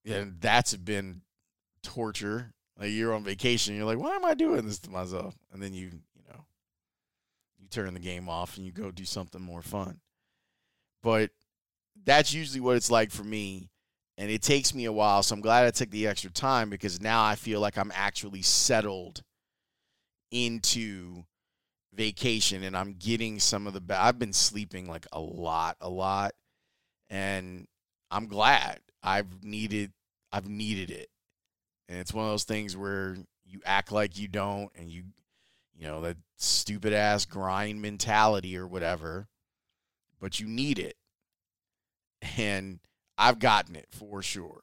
And 0.05 0.37
that's 0.39 0.75
been 0.75 1.21
torture 1.83 2.53
like 2.79 2.91
you're 2.91 3.13
on 3.13 3.23
vacation, 3.23 3.75
you're 3.75 3.85
like, 3.85 3.97
why 3.97 4.15
am 4.15 4.25
I 4.25 4.33
doing 4.33 4.65
this 4.65 4.79
to 4.79 4.91
myself? 4.91 5.35
And 5.51 5.61
then 5.61 5.73
you, 5.73 5.91
you 7.67 7.83
turn 7.83 7.93
the 7.93 7.99
game 7.99 8.29
off 8.29 8.57
and 8.57 8.65
you 8.65 8.71
go 8.71 8.91
do 8.91 9.05
something 9.05 9.41
more 9.41 9.61
fun. 9.61 9.99
But 11.03 11.31
that's 12.05 12.33
usually 12.33 12.61
what 12.61 12.77
it's 12.77 12.91
like 12.91 13.11
for 13.11 13.23
me. 13.23 13.69
And 14.17 14.31
it 14.31 14.41
takes 14.41 14.73
me 14.73 14.85
a 14.85 14.91
while. 14.91 15.21
So 15.21 15.35
I'm 15.35 15.41
glad 15.41 15.65
I 15.65 15.71
took 15.71 15.91
the 15.91 16.07
extra 16.07 16.31
time 16.31 16.69
because 16.69 17.01
now 17.01 17.23
I 17.23 17.35
feel 17.35 17.59
like 17.59 17.77
I'm 17.77 17.91
actually 17.93 18.41
settled 18.41 19.21
into 20.31 21.23
vacation 21.93 22.63
and 22.63 22.75
I'm 22.75 22.95
getting 22.97 23.39
some 23.39 23.67
of 23.67 23.73
the 23.73 23.81
be- 23.81 23.93
I've 23.93 24.19
been 24.19 24.33
sleeping 24.33 24.87
like 24.87 25.05
a 25.11 25.19
lot, 25.19 25.77
a 25.81 25.89
lot. 25.89 26.33
And 27.09 27.67
I'm 28.09 28.27
glad 28.27 28.79
I've 29.03 29.43
needed 29.43 29.91
I've 30.31 30.49
needed 30.49 30.91
it 30.91 31.09
and 31.87 31.99
it's 31.99 32.13
one 32.13 32.25
of 32.25 32.31
those 32.31 32.43
things 32.43 32.75
where 32.75 33.15
you 33.45 33.61
act 33.65 33.91
like 33.91 34.17
you 34.17 34.27
don't 34.27 34.69
and 34.75 34.89
you 34.89 35.03
you 35.77 35.87
know 35.87 36.01
that 36.01 36.17
stupid 36.37 36.93
ass 36.93 37.25
grind 37.25 37.81
mentality 37.81 38.57
or 38.57 38.67
whatever 38.67 39.27
but 40.19 40.39
you 40.39 40.47
need 40.47 40.79
it. 40.79 40.95
And 42.37 42.79
i've 43.17 43.39
gotten 43.39 43.75
it 43.75 43.87
for 43.91 44.21
sure. 44.21 44.61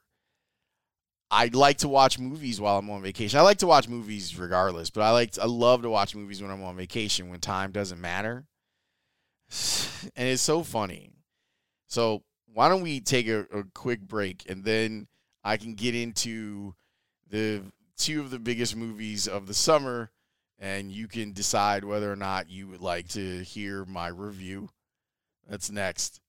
I 1.30 1.50
like 1.52 1.78
to 1.78 1.88
watch 1.88 2.18
movies 2.18 2.60
while 2.60 2.78
i'm 2.78 2.90
on 2.90 3.02
vacation. 3.02 3.38
I 3.38 3.42
like 3.42 3.58
to 3.58 3.66
watch 3.66 3.88
movies 3.88 4.38
regardless 4.38 4.90
but 4.90 5.02
i 5.02 5.10
like 5.10 5.32
to, 5.32 5.42
i 5.42 5.46
love 5.46 5.82
to 5.82 5.90
watch 5.90 6.14
movies 6.14 6.42
when 6.42 6.50
i'm 6.50 6.62
on 6.62 6.76
vacation 6.76 7.28
when 7.28 7.40
time 7.40 7.72
doesn't 7.72 8.00
matter. 8.00 8.46
And 10.16 10.28
it's 10.28 10.42
so 10.42 10.62
funny. 10.62 11.12
So 11.86 12.24
why 12.52 12.68
don't 12.68 12.82
we 12.82 13.00
take 13.00 13.26
a, 13.26 13.46
a 13.50 13.64
quick 13.72 14.02
break 14.02 14.44
and 14.50 14.62
then 14.62 15.06
i 15.42 15.56
can 15.56 15.74
get 15.74 15.94
into 15.94 16.74
the 17.30 17.62
two 17.96 18.20
of 18.20 18.30
the 18.30 18.38
biggest 18.38 18.76
movies 18.76 19.26
of 19.26 19.46
the 19.46 19.54
summer, 19.54 20.10
and 20.64 20.90
you 20.90 21.06
can 21.06 21.32
decide 21.32 21.84
whether 21.84 22.10
or 22.10 22.16
not 22.16 22.48
you 22.48 22.66
would 22.66 22.80
like 22.80 23.06
to 23.08 23.44
hear 23.44 23.84
my 23.84 24.08
review. 24.08 24.70
That's 25.46 25.70
next. 25.70 26.22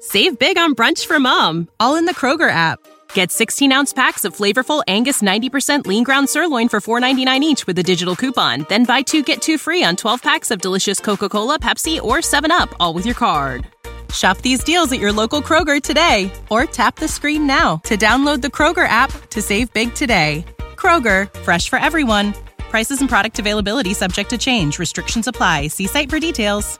Save 0.00 0.38
big 0.38 0.56
on 0.56 0.74
brunch 0.74 1.04
for 1.04 1.20
mom, 1.20 1.68
all 1.78 1.96
in 1.96 2.06
the 2.06 2.14
Kroger 2.14 2.50
app. 2.50 2.78
Get 3.12 3.30
16 3.30 3.70
ounce 3.70 3.92
packs 3.92 4.24
of 4.24 4.34
flavorful 4.34 4.82
Angus 4.88 5.20
90% 5.20 5.86
lean 5.86 6.04
ground 6.04 6.30
sirloin 6.30 6.70
for 6.70 6.80
$4.99 6.80 7.40
each 7.40 7.66
with 7.66 7.78
a 7.78 7.82
digital 7.82 8.16
coupon. 8.16 8.64
Then 8.70 8.84
buy 8.84 9.02
two 9.02 9.22
get 9.22 9.42
two 9.42 9.58
free 9.58 9.84
on 9.84 9.96
12 9.96 10.22
packs 10.22 10.50
of 10.50 10.62
delicious 10.62 10.98
Coca 10.98 11.28
Cola, 11.28 11.58
Pepsi, 11.58 12.00
or 12.00 12.18
7UP, 12.18 12.72
all 12.80 12.94
with 12.94 13.04
your 13.04 13.14
card. 13.14 13.66
Shop 14.14 14.38
these 14.38 14.64
deals 14.64 14.90
at 14.92 15.00
your 15.00 15.12
local 15.12 15.42
Kroger 15.42 15.82
today 15.82 16.32
or 16.48 16.64
tap 16.64 16.96
the 16.96 17.08
screen 17.08 17.46
now 17.46 17.76
to 17.84 17.98
download 17.98 18.40
the 18.40 18.48
Kroger 18.48 18.88
app 18.88 19.10
to 19.30 19.42
save 19.42 19.70
big 19.74 19.94
today. 19.94 20.46
Kroger, 20.76 21.32
fresh 21.40 21.68
for 21.68 21.78
everyone. 21.78 22.32
Prices 22.76 23.00
and 23.00 23.08
product 23.08 23.38
availability 23.38 23.94
subject 23.94 24.28
to 24.28 24.36
change. 24.36 24.78
Restrictions 24.78 25.26
apply. 25.26 25.68
See 25.68 25.86
site 25.86 26.10
for 26.10 26.20
details. 26.20 26.78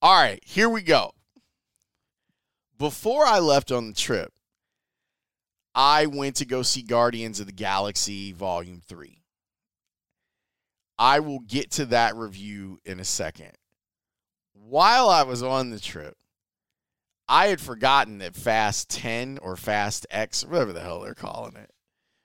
All 0.00 0.14
right, 0.14 0.38
here 0.46 0.68
we 0.68 0.82
go. 0.82 1.10
Before 2.78 3.26
I 3.26 3.40
left 3.40 3.72
on 3.72 3.88
the 3.88 3.92
trip, 3.92 4.32
I 5.74 6.06
went 6.06 6.36
to 6.36 6.46
go 6.46 6.62
see 6.62 6.82
Guardians 6.82 7.40
of 7.40 7.46
the 7.46 7.52
Galaxy 7.52 8.30
Volume 8.30 8.80
3. 8.86 9.20
I 11.00 11.18
will 11.18 11.40
get 11.40 11.72
to 11.72 11.86
that 11.86 12.14
review 12.14 12.78
in 12.84 13.00
a 13.00 13.04
second. 13.04 13.56
While 14.52 15.10
I 15.10 15.24
was 15.24 15.42
on 15.42 15.70
the 15.70 15.80
trip, 15.80 16.14
I 17.30 17.46
had 17.46 17.60
forgotten 17.60 18.18
that 18.18 18.34
Fast 18.34 18.90
10 18.90 19.38
or 19.40 19.54
Fast 19.56 20.04
X, 20.10 20.44
whatever 20.44 20.72
the 20.72 20.80
hell 20.80 21.00
they're 21.00 21.14
calling 21.14 21.54
it, 21.54 21.70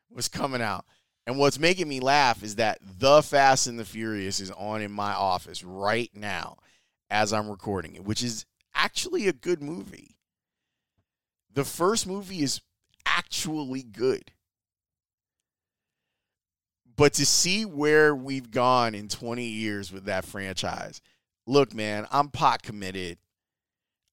was 0.10 0.28
coming 0.28 0.64
out. 0.64 0.84
And 1.28 1.38
what's 1.38 1.60
making 1.60 1.88
me 1.88 2.00
laugh 2.00 2.42
is 2.42 2.56
that 2.56 2.80
The 2.82 3.22
Fast 3.22 3.68
and 3.68 3.78
the 3.78 3.86
Furious 3.86 4.40
is 4.40 4.50
on 4.50 4.82
in 4.82 4.92
my 4.92 5.14
office 5.14 5.64
right 5.64 6.10
now 6.16 6.58
as 7.12 7.32
I'm 7.32 7.48
recording 7.48 7.94
it, 7.94 8.04
which 8.04 8.24
is 8.24 8.48
actually 8.74 9.28
a 9.28 9.34
good 9.34 9.62
movie. 9.62 10.18
The 11.54 11.66
first 11.66 12.08
movie 12.08 12.42
is 12.42 12.62
actually 13.06 13.84
good. 13.84 14.32
But 16.96 17.14
to 17.14 17.28
see 17.28 17.64
where 17.64 18.16
we've 18.16 18.50
gone 18.50 18.96
in 18.96 19.08
20 19.08 19.44
years 19.44 19.92
with 19.92 20.06
that 20.06 20.26
franchise, 20.26 21.00
look, 21.46 21.76
man, 21.76 22.08
I'm 22.12 22.30
pot 22.30 22.64
committed. 22.64 23.20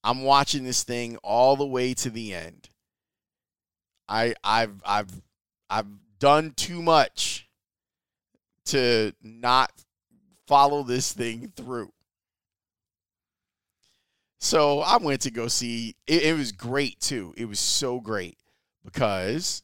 I'm 0.04 0.22
watching 0.22 0.64
this 0.64 0.82
thing 0.82 1.16
all 1.18 1.56
the 1.56 1.66
way 1.66 1.94
to 1.94 2.10
the 2.10 2.34
end. 2.34 2.68
I 4.08 4.34
I've 4.42 4.82
I've 4.84 5.22
I've 5.70 5.86
done 6.18 6.52
too 6.56 6.82
much 6.82 7.48
to 8.66 9.12
not 9.22 9.72
follow 10.46 10.82
this 10.82 11.12
thing 11.12 11.52
through. 11.56 11.92
So 14.40 14.80
I 14.80 14.96
went 14.96 15.20
to 15.22 15.30
go 15.30 15.48
see 15.48 15.94
it, 16.06 16.22
it 16.22 16.36
was 16.36 16.52
great 16.52 17.00
too. 17.00 17.32
It 17.36 17.46
was 17.46 17.60
so 17.60 18.00
great. 18.00 18.38
because 18.84 19.62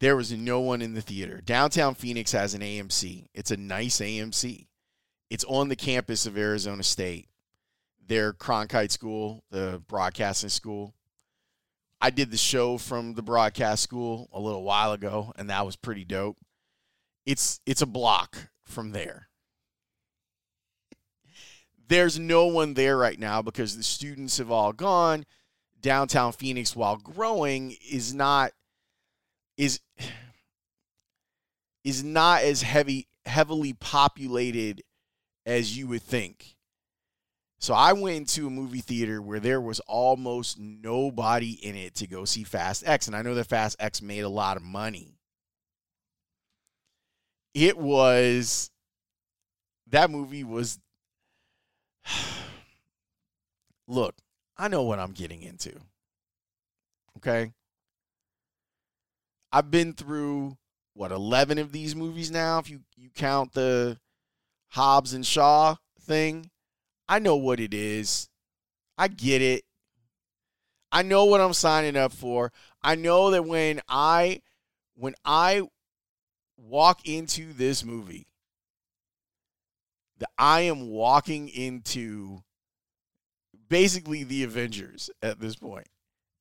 there 0.00 0.16
was 0.16 0.30
no 0.32 0.60
one 0.60 0.82
in 0.82 0.94
the 0.94 1.00
theater. 1.00 1.40
Downtown 1.44 1.94
Phoenix 1.94 2.32
has 2.32 2.54
an 2.54 2.60
AMC. 2.60 3.28
It's 3.34 3.50
a 3.50 3.56
nice 3.56 4.00
AMC. 4.00 4.66
It's 5.28 5.44
on 5.44 5.68
the 5.68 5.76
campus 5.76 6.26
of 6.26 6.38
Arizona 6.38 6.82
State, 6.82 7.28
their 8.06 8.32
Cronkite 8.32 8.92
school, 8.92 9.42
the 9.50 9.82
broadcasting 9.88 10.50
school. 10.50 10.94
I 12.00 12.10
did 12.10 12.30
the 12.30 12.36
show 12.36 12.78
from 12.78 13.14
the 13.14 13.22
broadcast 13.22 13.82
school 13.82 14.28
a 14.32 14.40
little 14.40 14.62
while 14.62 14.92
ago, 14.92 15.32
and 15.36 15.50
that 15.50 15.66
was 15.66 15.76
pretty 15.76 16.04
dope. 16.04 16.36
It's 17.24 17.60
it's 17.66 17.82
a 17.82 17.86
block 17.86 18.50
from 18.64 18.92
there. 18.92 19.28
There's 21.88 22.18
no 22.18 22.46
one 22.46 22.74
there 22.74 22.96
right 22.96 23.18
now 23.18 23.42
because 23.42 23.76
the 23.76 23.82
students 23.82 24.38
have 24.38 24.50
all 24.50 24.72
gone. 24.72 25.24
Downtown 25.80 26.32
Phoenix, 26.32 26.76
while 26.76 26.96
growing, 26.96 27.76
is 27.90 28.14
not 28.14 28.52
is 29.56 29.80
is 31.84 32.04
not 32.04 32.42
as 32.42 32.62
heavy 32.62 33.08
heavily 33.24 33.72
populated 33.72 34.82
as 35.46 35.78
you 35.78 35.86
would 35.86 36.02
think. 36.02 36.56
So 37.58 37.72
I 37.72 37.94
went 37.94 38.16
into 38.16 38.46
a 38.46 38.50
movie 38.50 38.80
theater 38.80 39.22
where 39.22 39.40
there 39.40 39.60
was 39.60 39.80
almost 39.80 40.58
nobody 40.58 41.52
in 41.52 41.74
it 41.74 41.94
to 41.96 42.06
go 42.06 42.24
see 42.26 42.44
Fast 42.44 42.86
X 42.86 43.06
and 43.06 43.16
I 43.16 43.22
know 43.22 43.34
that 43.34 43.46
Fast 43.46 43.76
X 43.80 44.02
made 44.02 44.20
a 44.20 44.28
lot 44.28 44.58
of 44.58 44.62
money. 44.62 45.16
It 47.54 47.78
was 47.78 48.70
that 49.88 50.10
movie 50.10 50.44
was 50.44 50.78
Look, 53.88 54.16
I 54.58 54.68
know 54.68 54.82
what 54.82 54.98
I'm 54.98 55.12
getting 55.12 55.42
into. 55.42 55.72
Okay? 57.18 57.52
I've 59.52 59.70
been 59.70 59.94
through 59.94 60.58
what 60.92 61.12
11 61.12 61.58
of 61.58 61.72
these 61.72 61.94
movies 61.94 62.30
now 62.30 62.58
if 62.58 62.68
you 62.68 62.80
you 62.96 63.08
count 63.14 63.52
the 63.52 63.98
Hobbs 64.68 65.12
and 65.12 65.24
Shaw 65.24 65.76
thing. 66.00 66.50
I 67.08 67.18
know 67.18 67.36
what 67.36 67.60
it 67.60 67.72
is. 67.72 68.28
I 68.98 69.08
get 69.08 69.42
it. 69.42 69.64
I 70.92 71.02
know 71.02 71.24
what 71.26 71.40
I'm 71.40 71.52
signing 71.52 71.96
up 71.96 72.12
for. 72.12 72.52
I 72.82 72.94
know 72.94 73.30
that 73.30 73.44
when 73.44 73.80
I 73.88 74.40
when 74.94 75.14
I 75.24 75.62
walk 76.56 77.06
into 77.06 77.52
this 77.52 77.84
movie 77.84 78.28
that 80.18 80.30
I 80.38 80.62
am 80.62 80.88
walking 80.88 81.48
into 81.50 82.40
basically 83.68 84.24
the 84.24 84.44
Avengers 84.44 85.10
at 85.22 85.38
this 85.38 85.56
point. 85.56 85.88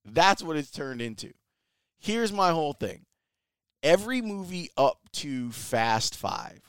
That's 0.05 0.41
what 0.41 0.55
it's 0.55 0.71
turned 0.71 1.01
into 1.01 1.33
here's 2.05 2.31
my 2.31 2.51
whole 2.51 2.73
thing 2.73 3.05
every 3.83 4.21
movie 4.21 4.69
up 4.77 4.99
to 5.13 5.51
Fast 5.51 6.15
Five, 6.15 6.61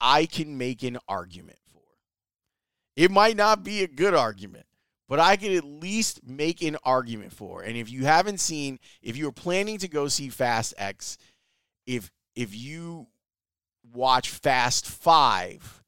I 0.00 0.26
can 0.26 0.56
make 0.56 0.82
an 0.82 0.98
argument 1.08 1.58
for. 1.72 1.82
It 2.96 3.10
might 3.10 3.36
not 3.36 3.62
be 3.62 3.82
a 3.82 3.88
good 3.88 4.14
argument, 4.14 4.66
but 5.08 5.20
I 5.20 5.36
can 5.36 5.52
at 5.54 5.64
least 5.64 6.20
make 6.26 6.62
an 6.62 6.76
argument 6.84 7.32
for. 7.32 7.62
And 7.62 7.76
if 7.76 7.90
you 7.90 8.04
haven't 8.04 8.40
seen, 8.40 8.78
if 9.02 9.16
you're 9.16 9.32
planning 9.32 9.78
to 9.78 9.88
go 9.88 10.08
see 10.08 10.28
Fast 10.28 10.74
X, 10.78 11.18
if 11.86 12.10
if 12.34 12.54
you 12.54 13.08
watch 13.92 14.30
Fast 14.30 14.86
Five, 14.86 15.82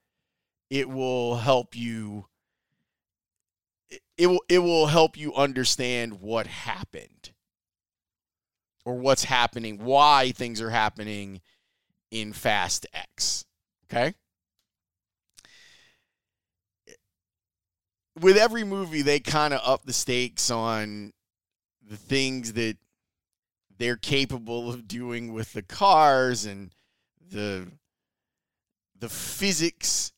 it 0.70 0.88
will 0.88 1.36
help 1.36 1.76
you. 1.76 2.26
It 4.18 4.26
will 4.26 4.42
it 4.48 4.58
will 4.58 4.86
help 4.86 5.16
you 5.16 5.34
understand 5.34 6.20
what 6.20 6.46
happened 6.46 7.32
or 8.84 8.96
what's 8.98 9.24
happening, 9.24 9.78
why 9.78 10.32
things 10.34 10.60
are 10.60 10.70
happening 10.70 11.40
in 12.10 12.32
Fast 12.32 12.86
X. 12.92 13.44
Okay? 13.92 14.14
With 18.18 18.36
every 18.36 18.64
movie, 18.64 19.02
they 19.02 19.20
kind 19.20 19.52
of 19.52 19.60
up 19.64 19.84
the 19.84 19.92
stakes 19.92 20.50
on 20.50 21.12
the 21.86 21.96
things 21.96 22.54
that 22.54 22.76
they're 23.78 23.96
capable 23.96 24.70
of 24.70 24.86
doing 24.86 25.32
with 25.32 25.52
the 25.52 25.62
cars 25.62 26.44
and 26.44 26.70
the 27.30 27.68
the 28.98 29.08
physics. 29.08 30.12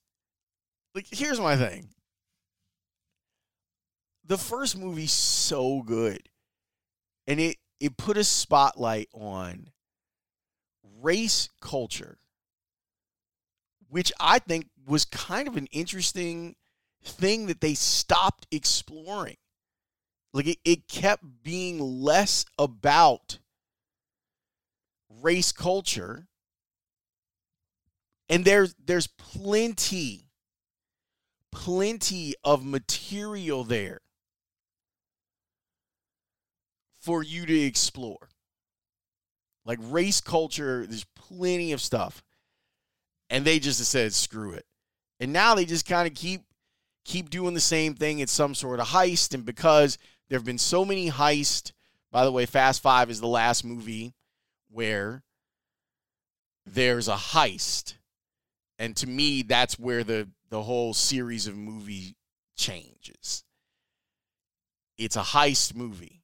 Like 0.95 1.07
here's 1.11 1.41
my 1.41 1.57
thing. 1.57 1.89
The 4.27 4.39
first 4.39 4.77
movie's 4.77 5.13
so 5.13 5.83
good. 5.83 6.29
And 7.27 7.41
it 7.41 7.57
it 7.81 7.97
put 7.97 8.17
a 8.17 8.25
spotlight 8.25 9.09
on 9.15 9.71
race 11.01 11.49
culture, 11.61 12.19
which 13.94 14.12
I 14.18 14.40
think 14.40 14.70
was 14.88 15.04
kind 15.04 15.46
of 15.46 15.57
an 15.57 15.68
interesting 15.70 16.57
thing 17.04 17.46
that 17.46 17.61
they 17.61 17.74
stopped 17.74 18.44
exploring. 18.50 19.37
Like 20.33 20.48
it, 20.48 20.59
it 20.64 20.88
kept 20.88 21.22
being 21.44 21.78
less 21.78 22.44
about 22.59 23.38
race 25.22 25.52
culture. 25.52 26.26
And 28.28 28.44
there's 28.44 28.74
there's 28.85 29.07
plenty, 29.07 30.26
plenty 31.52 32.35
of 32.42 32.64
material 32.64 33.62
there 33.62 34.00
for 36.98 37.22
you 37.22 37.46
to 37.46 37.61
explore. 37.61 38.28
Like 39.64 39.78
race 39.80 40.20
culture, 40.20 40.85
there's 40.85 41.07
plenty 41.14 41.70
of 41.70 41.80
stuff. 41.80 42.24
And 43.35 43.44
they 43.44 43.59
just 43.59 43.85
said, 43.85 44.14
screw 44.14 44.53
it. 44.53 44.64
And 45.18 45.33
now 45.33 45.57
they 45.57 45.64
just 45.64 45.88
kind 45.88 46.07
of 46.07 46.14
keep 46.14 46.42
keep 47.05 47.31
doing 47.31 47.53
the 47.53 47.61
same 47.61 47.94
thing. 47.94 48.20
It's 48.20 48.31
some 48.31 48.55
sort 48.55 48.79
of 48.79 48.87
heist. 48.87 49.35
And 49.35 49.44
because 49.44 49.99
there 50.29 50.38
have 50.38 50.47
been 50.47 50.57
so 50.57 50.85
many 50.85 51.11
heists, 51.11 51.73
by 52.12 52.25
the 52.25 52.31
way, 52.31 52.47
Fast 52.47 52.81
Five 52.81 53.11
is 53.11 53.20
the 53.20 53.27
last 53.27 53.64
movie 53.64 54.14
where 54.70 55.25
there's 56.64 57.09
a 57.09 57.16
heist. 57.16 57.94
And 58.79 58.97
to 58.99 59.09
me, 59.09 59.42
that's 59.42 59.81
where 59.81 60.05
the, 60.05 60.29
the 60.51 60.62
whole 60.62 60.94
series 60.94 61.49
of 61.49 61.57
movie 61.57 62.14
changes. 62.57 63.42
It's 64.97 65.16
a 65.16 65.23
heist 65.23 65.75
movie 65.75 66.23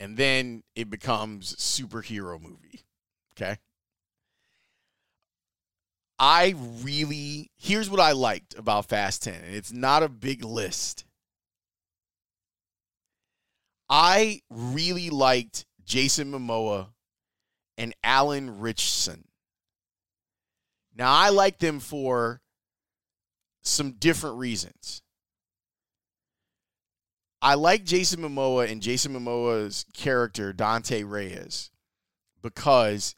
and 0.00 0.16
then 0.16 0.62
it 0.74 0.88
becomes 0.88 1.54
superhero 1.56 2.40
movie. 2.40 2.86
Okay? 3.34 3.58
I 6.18 6.54
really 6.82 7.50
here's 7.56 7.90
what 7.90 8.00
I 8.00 8.12
liked 8.12 8.54
about 8.58 8.88
Fast 8.88 9.24
10, 9.24 9.34
and 9.34 9.54
it's 9.54 9.72
not 9.72 10.02
a 10.02 10.08
big 10.08 10.44
list. 10.44 11.04
I 13.88 14.40
really 14.50 15.10
liked 15.10 15.66
Jason 15.84 16.32
Momoa 16.32 16.88
and 17.78 17.94
Alan 18.02 18.58
Ritchson. 18.58 19.24
Now 20.96 21.12
I 21.12 21.28
like 21.28 21.58
them 21.58 21.78
for 21.78 22.40
some 23.62 23.92
different 23.92 24.38
reasons. 24.38 25.02
I 27.42 27.54
like 27.54 27.84
Jason 27.84 28.20
Momoa 28.20 28.70
and 28.70 28.80
Jason 28.80 29.12
Momoa's 29.12 29.84
character 29.92 30.52
Dante 30.52 31.02
Reyes 31.02 31.70
because 32.42 33.14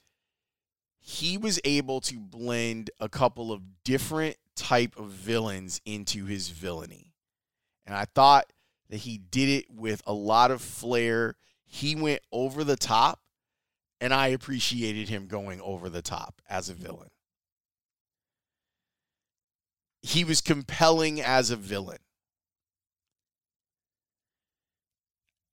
he 1.01 1.39
was 1.39 1.61
able 1.65 2.01
to 2.03 2.19
blend 2.19 2.91
a 3.01 3.09
couple 3.09 3.53
of 3.53 3.63
different 3.85 4.37
type 4.57 4.99
of 4.99 5.07
villains 5.07 5.81
into 5.85 6.27
his 6.27 6.49
villainy. 6.49 7.15
And 7.87 7.95
I 7.95 8.05
thought 8.05 8.53
that 8.91 8.99
he 8.99 9.19
did 9.19 9.49
it 9.49 9.67
with 9.71 10.03
a 10.07 10.13
lot 10.13 10.51
of 10.51 10.61
flair. 10.61 11.37
He 11.65 11.95
went 11.95 12.21
over 12.33 12.65
the 12.65 12.77
top 12.77 13.21
and 14.01 14.13
I 14.13 14.29
appreciated 14.29 15.09
him 15.09 15.27
going 15.27 15.61
over 15.61 15.89
the 15.89 16.03
top 16.03 16.41
as 16.49 16.69
a 16.69 16.75
villain. 16.75 17.11
He 20.03 20.25
was 20.25 20.41
compelling 20.41 21.21
as 21.21 21.51
a 21.51 21.57
villain. 21.57 21.99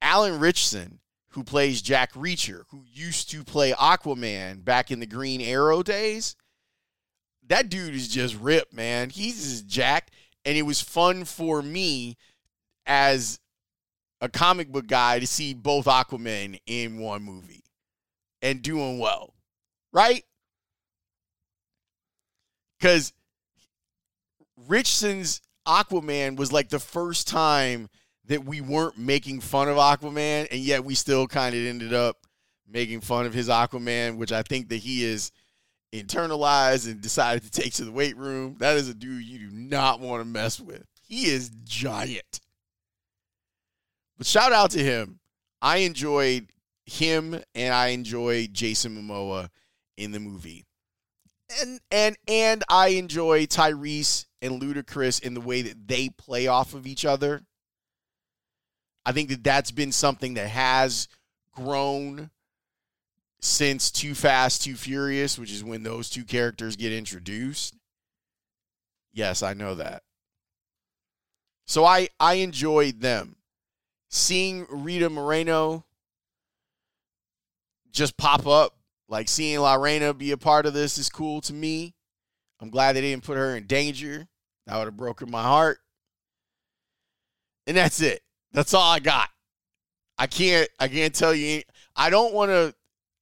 Alan 0.01 0.39
Ritchson, 0.39 0.99
who 1.35 1.43
plays 1.43 1.81
Jack 1.81 2.13
Reacher, 2.13 2.63
who 2.69 2.83
used 2.89 3.29
to 3.31 3.43
play 3.43 3.73
Aquaman 3.73 4.63
back 4.63 4.89
in 4.89 5.01
the 5.01 5.05
Green 5.05 5.41
Arrow 5.41 5.83
days, 5.83 6.37
that 7.47 7.67
dude 7.69 7.93
is 7.93 8.07
just 8.07 8.35
ripped, 8.35 8.73
man. 8.73 9.09
He's 9.09 9.43
just 9.43 9.67
jacked. 9.67 10.11
And 10.45 10.57
it 10.57 10.61
was 10.61 10.79
fun 10.79 11.25
for 11.25 11.61
me 11.61 12.15
as 12.85 13.39
a 14.21 14.29
comic 14.29 14.71
book 14.71 14.87
guy 14.87 15.19
to 15.19 15.27
see 15.27 15.53
both 15.53 15.85
Aquaman 15.85 16.57
in 16.65 16.99
one 16.99 17.23
movie 17.23 17.65
and 18.41 18.61
doing 18.61 18.97
well, 18.97 19.33
right? 19.91 20.23
Because 22.79 23.11
Ritchson's 24.69 25.41
Aquaman 25.67 26.37
was 26.37 26.53
like 26.53 26.69
the 26.69 26.79
first 26.79 27.27
time 27.27 27.89
that 28.27 28.45
we 28.45 28.61
weren't 28.61 28.97
making 28.97 29.41
fun 29.41 29.69
of 29.69 29.77
Aquaman, 29.77 30.47
and 30.51 30.59
yet 30.59 30.83
we 30.83 30.95
still 30.95 31.27
kind 31.27 31.55
of 31.55 31.61
ended 31.61 31.93
up 31.93 32.17
making 32.67 33.01
fun 33.01 33.25
of 33.25 33.33
his 33.33 33.49
Aquaman, 33.49 34.17
which 34.17 34.31
I 34.31 34.41
think 34.41 34.69
that 34.69 34.77
he 34.77 35.03
is 35.03 35.31
internalized 35.93 36.89
and 36.89 37.01
decided 37.01 37.43
to 37.43 37.51
take 37.51 37.73
to 37.73 37.85
the 37.85 37.91
weight 37.91 38.17
room. 38.17 38.55
That 38.59 38.77
is 38.77 38.89
a 38.89 38.93
dude 38.93 39.23
you 39.23 39.39
do 39.39 39.51
not 39.51 39.99
want 39.99 40.21
to 40.21 40.25
mess 40.25 40.59
with. 40.59 40.85
He 41.01 41.27
is 41.27 41.51
giant. 41.63 42.41
But 44.17 44.27
shout 44.27 44.51
out 44.51 44.71
to 44.71 44.83
him. 44.83 45.19
I 45.61 45.77
enjoyed 45.77 46.47
him 46.85 47.41
and 47.53 47.73
I 47.73 47.87
enjoyed 47.87 48.53
Jason 48.53 48.95
Momoa 48.95 49.49
in 49.97 50.11
the 50.11 50.19
movie. 50.19 50.65
And 51.61 51.79
and 51.91 52.17
and 52.27 52.63
I 52.69 52.89
enjoy 52.89 53.45
Tyrese 53.45 54.25
and 54.41 54.61
Ludacris 54.61 55.21
in 55.21 55.33
the 55.33 55.41
way 55.41 55.61
that 55.61 55.87
they 55.87 56.09
play 56.09 56.47
off 56.47 56.73
of 56.73 56.87
each 56.87 57.05
other. 57.05 57.43
I 59.05 59.11
think 59.11 59.29
that 59.29 59.43
that's 59.43 59.71
been 59.71 59.91
something 59.91 60.33
that 60.33 60.49
has 60.49 61.07
grown 61.51 62.31
since 63.39 63.91
Too 63.91 64.15
Fast, 64.15 64.63
Too 64.63 64.75
Furious, 64.75 65.37
which 65.37 65.51
is 65.51 65.63
when 65.63 65.83
those 65.83 66.09
two 66.09 66.23
characters 66.23 66.75
get 66.75 66.91
introduced. 66.91 67.75
Yes, 69.13 69.43
I 69.43 69.53
know 69.53 69.75
that. 69.75 70.03
So 71.65 71.85
I 71.85 72.09
I 72.19 72.35
enjoyed 72.35 73.01
them. 73.01 73.35
Seeing 74.09 74.65
Rita 74.69 75.09
Moreno 75.09 75.85
just 77.91 78.17
pop 78.17 78.45
up, 78.45 78.75
like 79.07 79.27
seeing 79.27 79.59
La 79.59 79.75
Reina 79.75 80.13
be 80.13 80.31
a 80.31 80.37
part 80.37 80.65
of 80.65 80.73
this 80.73 80.97
is 80.97 81.09
cool 81.09 81.41
to 81.41 81.53
me. 81.53 81.93
I'm 82.59 82.69
glad 82.69 82.93
they 82.93 83.01
didn't 83.01 83.23
put 83.23 83.37
her 83.37 83.55
in 83.55 83.67
danger. 83.67 84.27
That 84.67 84.77
would 84.77 84.85
have 84.85 84.97
broken 84.97 85.29
my 85.29 85.43
heart. 85.43 85.79
And 87.67 87.77
that's 87.77 88.01
it. 88.01 88.21
That's 88.55 88.73
all 88.73 88.89
I 88.89 88.99
got. 88.99 89.27
I 90.17 90.27
can't 90.27 90.69
I 90.79 90.87
can't 90.87 91.13
tell 91.13 91.35
you 91.35 91.61
I 91.93 92.09
don't 92.09 92.33
want 92.33 92.51
to 92.51 92.73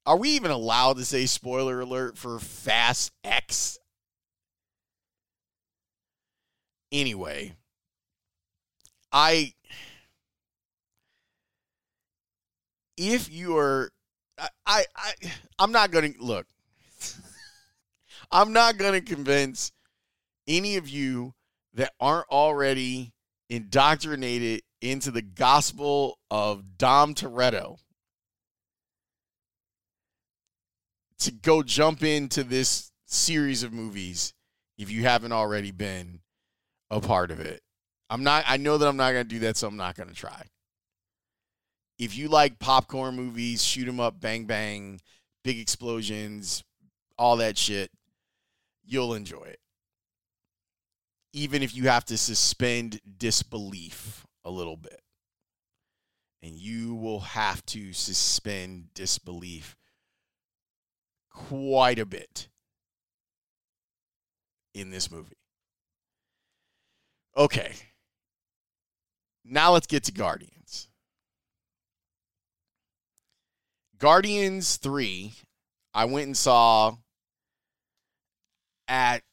are 0.06 0.16
we 0.16 0.30
even 0.30 0.52
allowed 0.52 0.98
to 0.98 1.06
say 1.06 1.26
spoiler 1.26 1.80
alert 1.80 2.20
for 2.20 2.38
Fast 2.38 3.12
X? 3.24 3.80
Anyway, 6.92 7.56
I 9.12 9.54
if 12.96 13.32
you 13.32 13.58
are 13.58 13.90
I 14.38 14.50
I, 14.68 14.86
I 14.96 15.14
I'm 15.58 15.72
not 15.72 15.90
going 15.90 16.14
to 16.14 16.24
look. 16.24 16.46
I'm 18.32 18.54
not 18.54 18.78
going 18.78 18.94
to 18.94 19.02
convince 19.02 19.72
any 20.48 20.76
of 20.76 20.88
you 20.88 21.34
that 21.74 21.94
aren't 22.00 22.30
already 22.30 23.14
indoctrinated 23.50 24.62
into 24.84 25.12
the 25.12 25.22
gospel 25.22 26.20
of 26.30 26.78
Dom 26.78 27.16
Toretto 27.16 27.78
to 31.20 31.32
go 31.32 31.64
jump 31.64 32.04
into 32.04 32.44
this 32.44 32.92
series 33.06 33.64
of 33.64 33.72
movies 33.72 34.34
if 34.78 34.92
you 34.92 35.04
haven't 35.04 35.32
already 35.32 35.72
been 35.72 36.20
a 36.92 37.00
part 37.00 37.32
of 37.32 37.40
it. 37.40 37.62
I'm 38.10 38.24
not 38.24 38.44
I 38.46 38.58
know 38.58 38.78
that 38.78 38.88
I'm 38.88 38.98
not 38.98 39.14
going 39.14 39.24
to 39.24 39.30
do 39.30 39.40
that 39.40 39.56
so 39.56 39.70
I'm 39.70 39.78
not 39.78 39.96
going 39.96 40.10
to 40.10 40.16
try. 40.16 40.44
If 41.98 42.18
you 42.18 42.28
like 42.28 42.60
popcorn 42.60 43.16
movies, 43.16 43.64
shoot 43.64 43.88
'em 43.88 44.02
up, 44.02 44.20
bang 44.20 44.44
bang, 44.46 45.00
big 45.46 45.60
explosions, 45.60 46.62
all 47.18 47.38
that 47.38 47.58
shit, 47.58 47.90
you'll 48.84 49.14
enjoy 49.14 49.44
it. 49.44 49.60
Even 51.32 51.64
if 51.64 51.74
you 51.74 51.88
have 51.88 52.04
to 52.06 52.18
suspend 52.18 53.00
disbelief 53.18 54.23
a 54.46 54.52
little 54.52 54.78
bit. 54.78 55.02
And 56.42 56.54
you 56.56 56.96
will 56.96 57.22
have 57.22 57.66
to 57.68 57.94
suspend 57.94 58.94
disbelief 58.94 59.78
quite 61.30 62.00
a 62.00 62.06
bit 62.06 62.50
in 64.74 64.90
this 64.90 65.10
movie. 65.10 65.38
Okay. 67.38 67.74
Now 69.46 69.72
let's 69.72 69.88
get 69.88 70.04
to 70.06 70.12
Guardians. 70.12 70.90
Guardians 73.98 74.78
3, 74.78 75.34
I 75.94 76.06
went 76.06 76.28
and 76.28 76.38
saw 76.38 76.96
at 78.88 79.24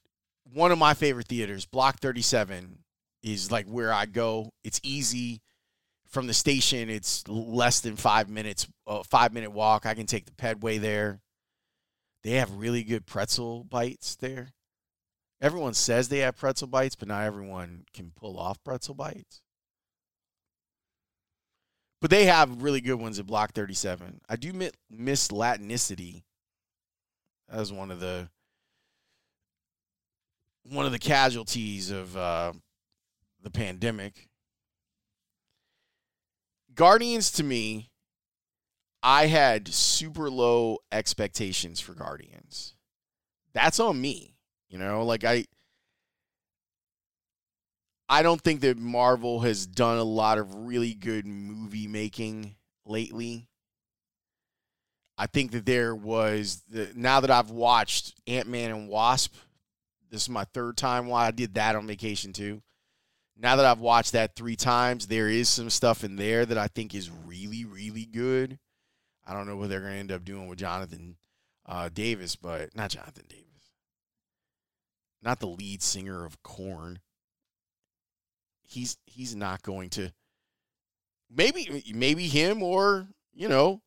one 0.52 0.70
of 0.70 0.78
my 0.78 0.94
favorite 0.94 1.26
theaters, 1.26 1.66
Block 1.66 1.98
37 1.98 2.79
is 3.22 3.50
like 3.50 3.66
where 3.66 3.92
I 3.92 4.06
go. 4.06 4.50
It's 4.64 4.80
easy 4.82 5.40
from 6.08 6.26
the 6.26 6.34
station. 6.34 6.90
It's 6.90 7.26
less 7.28 7.80
than 7.80 7.96
five 7.96 8.28
minutes, 8.28 8.66
a 8.86 9.04
five 9.04 9.32
minute 9.32 9.52
walk. 9.52 9.86
I 9.86 9.94
can 9.94 10.06
take 10.06 10.26
the 10.26 10.32
pedway 10.32 10.80
there. 10.80 11.20
They 12.22 12.32
have 12.32 12.52
really 12.52 12.82
good 12.82 13.06
pretzel 13.06 13.64
bites 13.64 14.16
there. 14.16 14.50
Everyone 15.40 15.72
says 15.72 16.08
they 16.08 16.18
have 16.18 16.36
pretzel 16.36 16.68
bites, 16.68 16.96
but 16.96 17.08
not 17.08 17.24
everyone 17.24 17.84
can 17.94 18.12
pull 18.14 18.38
off 18.38 18.62
pretzel 18.62 18.94
bites. 18.94 19.40
But 22.00 22.10
they 22.10 22.26
have 22.26 22.62
really 22.62 22.80
good 22.80 22.94
ones 22.94 23.18
at 23.18 23.26
Block 23.26 23.52
37. 23.52 24.20
I 24.28 24.36
do 24.36 24.52
miss 24.90 25.28
Latinicity. 25.28 26.22
Was 27.52 27.72
one 27.72 27.90
of 27.90 28.00
the 28.00 28.28
one 30.68 30.86
of 30.86 30.92
the 30.92 30.98
casualties 30.98 31.90
of 31.90 32.16
uh, 32.16 32.52
the 33.42 33.50
pandemic. 33.50 34.28
Guardians 36.74 37.30
to 37.32 37.42
me, 37.42 37.90
I 39.02 39.26
had 39.26 39.68
super 39.68 40.30
low 40.30 40.78
expectations 40.92 41.80
for 41.80 41.94
Guardians. 41.94 42.74
That's 43.52 43.80
on 43.80 44.00
me. 44.00 44.34
You 44.68 44.78
know, 44.78 45.04
like 45.04 45.24
I 45.24 45.46
I 48.08 48.22
don't 48.22 48.40
think 48.40 48.60
that 48.60 48.78
Marvel 48.78 49.40
has 49.40 49.66
done 49.66 49.98
a 49.98 50.04
lot 50.04 50.38
of 50.38 50.54
really 50.54 50.94
good 50.94 51.26
movie 51.26 51.86
making 51.86 52.56
lately. 52.84 53.48
I 55.16 55.26
think 55.26 55.52
that 55.52 55.66
there 55.66 55.94
was 55.94 56.62
the, 56.70 56.90
now 56.94 57.20
that 57.20 57.30
I've 57.30 57.50
watched 57.50 58.14
Ant 58.26 58.48
Man 58.48 58.70
and 58.70 58.88
Wasp, 58.88 59.34
this 60.10 60.22
is 60.22 60.28
my 60.28 60.44
third 60.44 60.76
time. 60.76 61.08
Why 61.08 61.26
I 61.26 61.30
did 61.30 61.54
that 61.54 61.76
on 61.76 61.86
vacation 61.86 62.32
too 62.32 62.62
now 63.40 63.56
that 63.56 63.64
I've 63.64 63.80
watched 63.80 64.12
that 64.12 64.36
three 64.36 64.56
times, 64.56 65.06
there 65.06 65.28
is 65.28 65.48
some 65.48 65.70
stuff 65.70 66.04
in 66.04 66.16
there 66.16 66.44
that 66.44 66.58
I 66.58 66.68
think 66.68 66.94
is 66.94 67.10
really, 67.10 67.64
really 67.64 68.04
good. 68.04 68.58
I 69.26 69.32
don't 69.32 69.46
know 69.46 69.56
what 69.56 69.70
they're 69.70 69.80
going 69.80 69.94
to 69.94 69.98
end 69.98 70.12
up 70.12 70.24
doing 70.24 70.46
with 70.46 70.58
Jonathan 70.58 71.16
uh, 71.66 71.88
Davis, 71.92 72.36
but 72.36 72.76
not 72.76 72.90
Jonathan 72.90 73.24
Davis, 73.28 73.72
not 75.22 75.40
the 75.40 75.46
lead 75.46 75.82
singer 75.82 76.26
of 76.26 76.42
Korn. 76.42 77.00
He's 78.62 78.98
he's 79.06 79.34
not 79.34 79.62
going 79.62 79.88
to. 79.90 80.12
Maybe 81.30 81.82
maybe 81.94 82.28
him 82.28 82.62
or 82.62 83.08
you 83.32 83.48
know. 83.48 83.80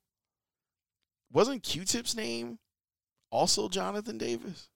Wasn't 1.32 1.64
Q-Tip's 1.64 2.16
name 2.16 2.60
also 3.32 3.68
Jonathan 3.68 4.18
Davis? 4.18 4.70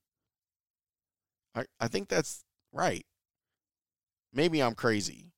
I 1.56 1.66
I 1.80 1.88
think 1.88 2.10
that's 2.10 2.44
right. 2.72 3.06
Maybe 4.38 4.62
I'm 4.62 4.76
crazy, 4.76 5.32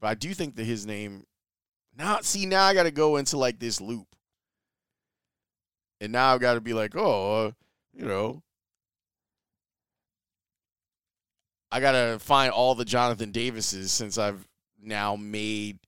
but 0.00 0.06
I 0.06 0.14
do 0.14 0.32
think 0.32 0.56
that 0.56 0.64
his 0.64 0.86
name. 0.86 1.24
Now, 1.94 2.20
see, 2.22 2.46
now 2.46 2.64
I 2.64 2.72
got 2.72 2.84
to 2.84 2.90
go 2.90 3.16
into 3.16 3.36
like 3.36 3.58
this 3.58 3.82
loop, 3.82 4.16
and 6.00 6.10
now 6.10 6.32
I've 6.32 6.40
got 6.40 6.54
to 6.54 6.62
be 6.62 6.72
like, 6.72 6.96
oh, 6.96 7.48
uh, 7.48 7.50
you 7.92 8.06
know, 8.06 8.42
I 11.70 11.80
got 11.80 11.92
to 11.92 12.18
find 12.18 12.50
all 12.50 12.74
the 12.74 12.86
Jonathan 12.86 13.30
Davises 13.30 13.92
since 13.92 14.16
I've 14.16 14.48
now 14.82 15.16
made 15.16 15.80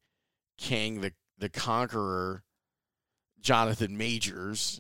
Kang 0.59 1.01
the 1.01 1.13
the 1.39 1.49
Conqueror. 1.49 2.43
Jonathan 3.41 3.97
Majors 3.97 4.79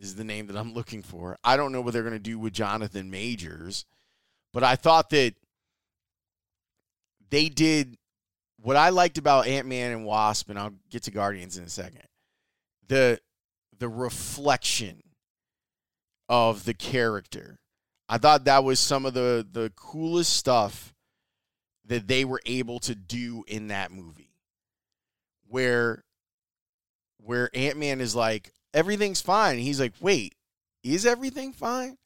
is 0.00 0.16
the 0.16 0.24
name 0.24 0.48
that 0.48 0.56
I'm 0.56 0.74
looking 0.74 1.02
for. 1.02 1.38
I 1.44 1.56
don't 1.56 1.70
know 1.70 1.82
what 1.82 1.92
they're 1.92 2.02
going 2.02 2.14
to 2.14 2.18
do 2.18 2.36
with 2.36 2.52
Jonathan 2.52 3.12
Majors, 3.12 3.84
but 4.52 4.64
I 4.64 4.74
thought 4.74 5.10
that 5.10 5.34
they 7.30 7.48
did 7.48 7.96
what 8.60 8.76
I 8.76 8.90
liked 8.90 9.18
about 9.18 9.46
Ant 9.46 9.66
Man 9.66 9.92
and 9.92 10.04
Wasp, 10.04 10.50
and 10.50 10.58
I'll 10.58 10.74
get 10.90 11.04
to 11.04 11.10
Guardians 11.10 11.56
in 11.56 11.64
a 11.64 11.68
second. 11.68 12.04
The 12.88 13.20
the 13.78 13.88
reflection 13.88 15.02
of 16.28 16.64
the 16.64 16.74
character. 16.74 17.58
I 18.08 18.18
thought 18.18 18.44
that 18.44 18.64
was 18.64 18.80
some 18.80 19.06
of 19.06 19.14
the 19.14 19.46
the 19.50 19.72
coolest 19.76 20.34
stuff 20.34 20.94
that 21.86 22.06
they 22.06 22.24
were 22.24 22.40
able 22.46 22.78
to 22.80 22.94
do 22.94 23.44
in 23.46 23.68
that 23.68 23.92
movie. 23.92 24.30
Where 25.48 26.04
where 27.18 27.50
Ant-Man 27.54 28.00
is 28.00 28.14
like, 28.14 28.52
everything's 28.72 29.20
fine. 29.20 29.58
he's 29.58 29.80
like, 29.80 29.92
wait, 30.00 30.34
is 30.82 31.04
everything 31.04 31.52
fine? 31.52 31.98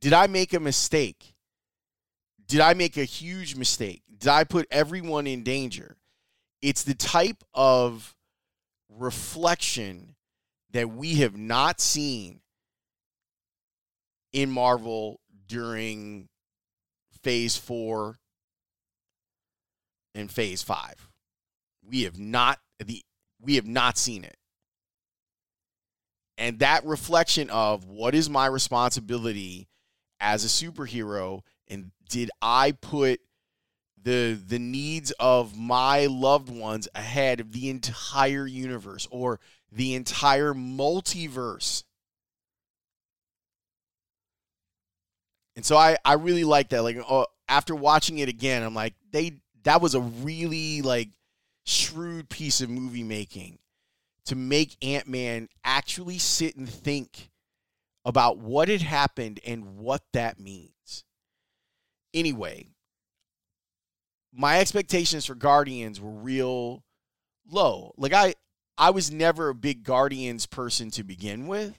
Did 0.00 0.12
I 0.12 0.26
make 0.26 0.52
a 0.52 0.60
mistake? 0.60 1.34
Did 2.46 2.60
I 2.60 2.74
make 2.74 2.96
a 2.96 3.04
huge 3.04 3.56
mistake? 3.56 4.02
Did 4.18 4.28
I 4.28 4.44
put 4.44 4.66
everyone 4.70 5.26
in 5.26 5.42
danger? 5.42 5.96
it's 6.62 6.84
the 6.84 6.94
type 6.94 7.42
of 7.52 8.14
reflection 8.88 10.14
that 10.70 10.88
we 10.88 11.16
have 11.16 11.36
not 11.36 11.80
seen 11.80 12.40
in 14.32 14.48
Marvel 14.48 15.20
during 15.48 16.28
phase 17.22 17.56
4 17.56 18.16
and 20.14 20.30
phase 20.30 20.62
5. 20.62 21.10
We 21.84 22.02
have 22.02 22.18
not 22.18 22.58
the 22.78 23.02
we 23.40 23.56
have 23.56 23.66
not 23.66 23.98
seen 23.98 24.22
it. 24.24 24.36
And 26.38 26.60
that 26.60 26.84
reflection 26.84 27.50
of 27.50 27.84
what 27.84 28.14
is 28.14 28.30
my 28.30 28.46
responsibility 28.46 29.68
as 30.20 30.44
a 30.44 30.48
superhero 30.48 31.40
and 31.72 31.90
did 32.08 32.30
I 32.40 32.72
put 32.72 33.20
the 34.00 34.38
the 34.46 34.58
needs 34.58 35.12
of 35.18 35.56
my 35.56 36.06
loved 36.06 36.50
ones 36.50 36.88
ahead 36.94 37.40
of 37.40 37.52
the 37.52 37.70
entire 37.70 38.46
universe 38.46 39.08
or 39.10 39.40
the 39.70 39.94
entire 39.94 40.52
multiverse? 40.52 41.84
And 45.56 45.64
so 45.64 45.76
I 45.76 45.96
I 46.04 46.14
really 46.14 46.44
like 46.44 46.68
that 46.70 46.82
like 46.82 46.98
uh, 47.08 47.24
after 47.48 47.74
watching 47.74 48.18
it 48.18 48.28
again 48.28 48.62
I'm 48.62 48.74
like 48.74 48.94
they 49.10 49.38
that 49.64 49.80
was 49.80 49.94
a 49.94 50.00
really 50.00 50.82
like 50.82 51.10
shrewd 51.64 52.28
piece 52.28 52.60
of 52.60 52.68
movie 52.68 53.04
making 53.04 53.58
to 54.26 54.36
make 54.36 54.76
Ant-Man 54.82 55.48
actually 55.64 56.18
sit 56.18 56.56
and 56.56 56.68
think 56.68 57.30
about 58.04 58.38
what 58.38 58.68
had 58.68 58.82
happened 58.82 59.40
and 59.44 59.78
what 59.78 60.02
that 60.12 60.38
means. 60.38 60.71
Anyway, 62.14 62.66
my 64.32 64.60
expectations 64.60 65.26
for 65.26 65.34
Guardians 65.34 66.00
were 66.00 66.10
real 66.10 66.84
low. 67.50 67.92
Like 67.96 68.12
I 68.12 68.34
I 68.78 68.90
was 68.90 69.10
never 69.10 69.50
a 69.50 69.54
big 69.54 69.84
Guardians 69.84 70.46
person 70.46 70.90
to 70.92 71.04
begin 71.04 71.46
with. 71.46 71.78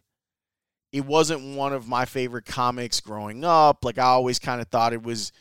It 0.92 1.06
wasn't 1.06 1.56
one 1.56 1.74
of 1.74 1.88
my 1.88 2.06
favorite 2.06 2.46
comics 2.46 3.00
growing 3.00 3.44
up. 3.44 3.84
Like 3.84 3.98
I 3.98 4.04
always 4.04 4.40
kind 4.40 4.62
of 4.62 4.68
thought 4.68 4.94
it 4.94 5.04
was 5.04 5.32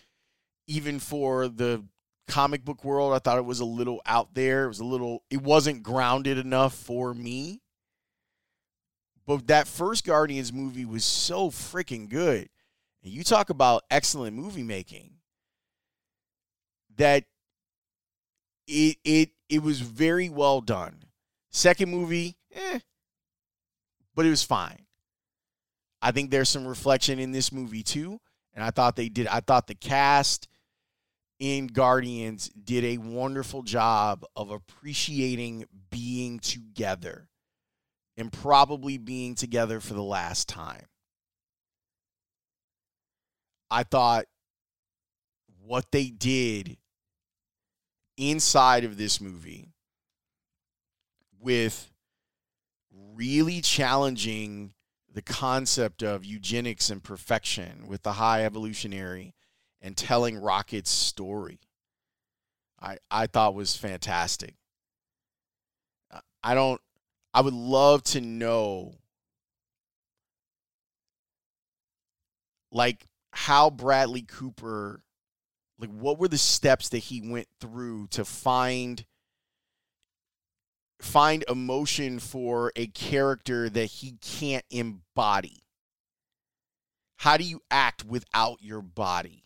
even 0.66 0.98
for 0.98 1.48
the 1.48 1.84
comic 2.28 2.64
book 2.64 2.84
world, 2.84 3.12
I 3.12 3.18
thought 3.18 3.38
it 3.38 3.44
was 3.44 3.60
a 3.60 3.64
little 3.64 4.00
out 4.06 4.34
there. 4.34 4.64
It 4.64 4.68
was 4.68 4.80
a 4.80 4.84
little 4.84 5.22
it 5.30 5.42
wasn't 5.42 5.82
grounded 5.82 6.38
enough 6.38 6.74
for 6.74 7.14
me. 7.14 7.60
But 9.26 9.46
that 9.46 9.68
first 9.68 10.04
Guardians 10.04 10.52
movie 10.52 10.84
was 10.84 11.04
so 11.04 11.50
freaking 11.50 12.08
good. 12.08 12.48
And 13.02 13.12
you 13.12 13.24
talk 13.24 13.50
about 13.50 13.84
excellent 13.90 14.36
movie 14.36 14.62
making. 14.62 15.14
That 16.96 17.24
it 18.66 18.96
it 19.04 19.30
it 19.48 19.62
was 19.62 19.80
very 19.80 20.28
well 20.28 20.60
done. 20.60 21.04
Second 21.50 21.90
movie, 21.90 22.36
eh, 22.54 22.78
but 24.14 24.26
it 24.26 24.30
was 24.30 24.42
fine. 24.42 24.86
I 26.00 26.10
think 26.10 26.30
there's 26.30 26.48
some 26.48 26.66
reflection 26.66 27.18
in 27.18 27.32
this 27.32 27.52
movie 27.52 27.82
too, 27.82 28.20
and 28.54 28.64
I 28.64 28.70
thought 28.70 28.96
they 28.96 29.08
did. 29.08 29.26
I 29.26 29.40
thought 29.40 29.66
the 29.66 29.74
cast 29.74 30.48
in 31.38 31.66
Guardians 31.66 32.50
did 32.50 32.84
a 32.84 32.98
wonderful 32.98 33.62
job 33.62 34.24
of 34.36 34.50
appreciating 34.50 35.64
being 35.90 36.38
together 36.38 37.28
and 38.16 38.32
probably 38.32 38.98
being 38.98 39.34
together 39.34 39.80
for 39.80 39.94
the 39.94 40.02
last 40.02 40.48
time. 40.48 40.86
I 43.72 43.84
thought 43.84 44.26
what 45.64 45.90
they 45.92 46.10
did 46.10 46.76
inside 48.18 48.84
of 48.84 48.98
this 48.98 49.18
movie 49.18 49.70
with 51.40 51.90
really 53.14 53.62
challenging 53.62 54.74
the 55.10 55.22
concept 55.22 56.02
of 56.02 56.22
eugenics 56.22 56.90
and 56.90 57.02
perfection 57.02 57.86
with 57.86 58.02
the 58.02 58.12
high 58.12 58.44
evolutionary 58.44 59.34
and 59.80 59.96
telling 59.96 60.36
Rocket's 60.36 60.90
story. 60.90 61.58
I 62.78 62.98
I 63.10 63.26
thought 63.26 63.54
was 63.54 63.74
fantastic. 63.74 64.54
I 66.44 66.52
don't 66.52 66.80
I 67.32 67.40
would 67.40 67.54
love 67.54 68.02
to 68.04 68.20
know 68.20 68.96
like 72.70 73.06
how 73.32 73.70
Bradley 73.70 74.22
Cooper 74.22 75.02
like 75.78 75.90
what 75.90 76.18
were 76.18 76.28
the 76.28 76.38
steps 76.38 76.90
that 76.90 76.98
he 76.98 77.20
went 77.20 77.48
through 77.60 78.06
to 78.08 78.24
find 78.24 79.04
find 81.00 81.44
emotion 81.48 82.20
for 82.20 82.72
a 82.76 82.86
character 82.86 83.68
that 83.68 83.86
he 83.86 84.16
can't 84.20 84.64
embody? 84.70 85.64
How 87.16 87.36
do 87.36 87.44
you 87.44 87.60
act 87.70 88.04
without 88.04 88.62
your 88.62 88.82
body? 88.82 89.44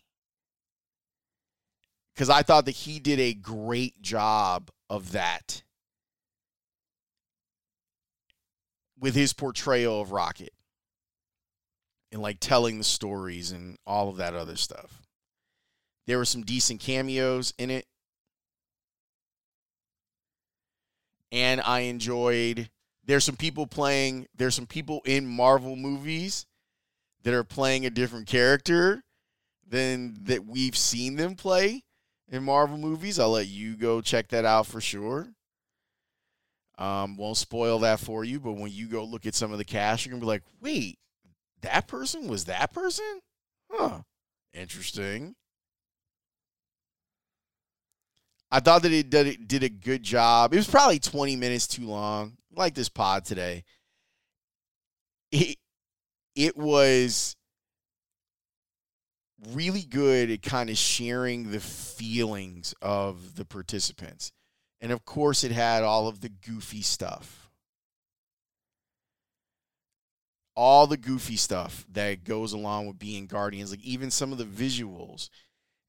Because 2.13 2.29
i 2.29 2.41
thought 2.41 2.65
that 2.65 2.71
he 2.71 2.99
did 2.99 3.19
a 3.19 3.33
great 3.33 4.01
job 4.01 4.69
of 4.89 5.11
that 5.13 5.63
with 8.99 9.15
his 9.15 9.33
portrayal 9.33 10.01
of 10.01 10.11
rocket 10.11 10.53
and 12.11 12.21
like 12.21 12.37
telling 12.39 12.77
the 12.77 12.83
stories 12.83 13.51
and 13.51 13.77
all 13.85 14.09
of 14.09 14.17
that 14.17 14.33
other 14.33 14.55
stuff 14.55 15.01
there 16.07 16.17
were 16.17 16.25
some 16.25 16.43
decent 16.43 16.79
cameos 16.79 17.53
in 17.59 17.69
it. 17.69 17.85
And 21.31 21.61
I 21.61 21.81
enjoyed 21.81 22.69
there's 23.05 23.25
some 23.25 23.35
people 23.35 23.67
playing 23.67 24.27
there's 24.35 24.55
some 24.55 24.65
people 24.65 25.01
in 25.05 25.27
Marvel 25.27 25.75
movies 25.75 26.45
that 27.23 27.33
are 27.33 27.43
playing 27.43 27.85
a 27.85 27.89
different 27.89 28.27
character 28.27 29.03
than 29.67 30.17
that 30.23 30.45
we've 30.45 30.77
seen 30.77 31.17
them 31.17 31.35
play 31.35 31.83
in 32.29 32.43
Marvel 32.43 32.77
movies. 32.77 33.19
I'll 33.19 33.31
let 33.31 33.47
you 33.47 33.75
go 33.75 33.99
check 33.99 34.29
that 34.29 34.45
out 34.45 34.65
for 34.65 34.79
sure. 34.79 35.27
Um, 36.77 37.17
won't 37.17 37.37
spoil 37.37 37.79
that 37.79 37.99
for 37.99 38.23
you, 38.23 38.39
but 38.39 38.53
when 38.53 38.71
you 38.71 38.87
go 38.87 39.03
look 39.03 39.25
at 39.25 39.35
some 39.35 39.51
of 39.51 39.57
the 39.57 39.65
cast, 39.65 40.05
you're 40.05 40.11
gonna 40.11 40.21
be 40.21 40.27
like, 40.27 40.43
wait, 40.61 40.97
that 41.61 41.87
person 41.87 42.27
was 42.27 42.45
that 42.45 42.73
person? 42.73 43.21
Huh. 43.71 44.01
Interesting. 44.53 45.35
I 48.49 48.59
thought 48.59 48.83
that 48.83 48.93
it 48.93 49.09
did, 49.09 49.47
did 49.47 49.63
a 49.63 49.69
good 49.69 50.03
job. 50.03 50.53
It 50.53 50.57
was 50.57 50.69
probably 50.69 50.99
20 50.99 51.35
minutes 51.35 51.67
too 51.67 51.85
long, 51.85 52.37
like 52.55 52.73
this 52.73 52.89
pod 52.89 53.25
today. 53.25 53.65
It, 55.31 55.57
it 56.35 56.55
was 56.55 57.35
really 59.53 59.81
good 59.81 60.31
at 60.31 60.41
kind 60.41 60.69
of 60.69 60.77
sharing 60.77 61.51
the 61.51 61.59
feelings 61.59 62.73
of 62.81 63.35
the 63.35 63.45
participants. 63.45 64.31
And 64.79 64.91
of 64.91 65.03
course, 65.03 65.43
it 65.43 65.51
had 65.51 65.83
all 65.83 66.07
of 66.07 66.21
the 66.21 66.29
goofy 66.29 66.81
stuff. 66.81 67.46
All 70.57 70.87
the 70.87 70.97
goofy 70.97 71.35
stuff 71.35 71.85
that 71.93 72.23
goes 72.23 72.51
along 72.51 72.87
with 72.87 72.97
being 72.97 73.27
Guardians, 73.27 73.69
like 73.69 73.83
even 73.83 74.09
some 74.09 74.31
of 74.31 74.39
the 74.39 74.43
visuals. 74.43 75.29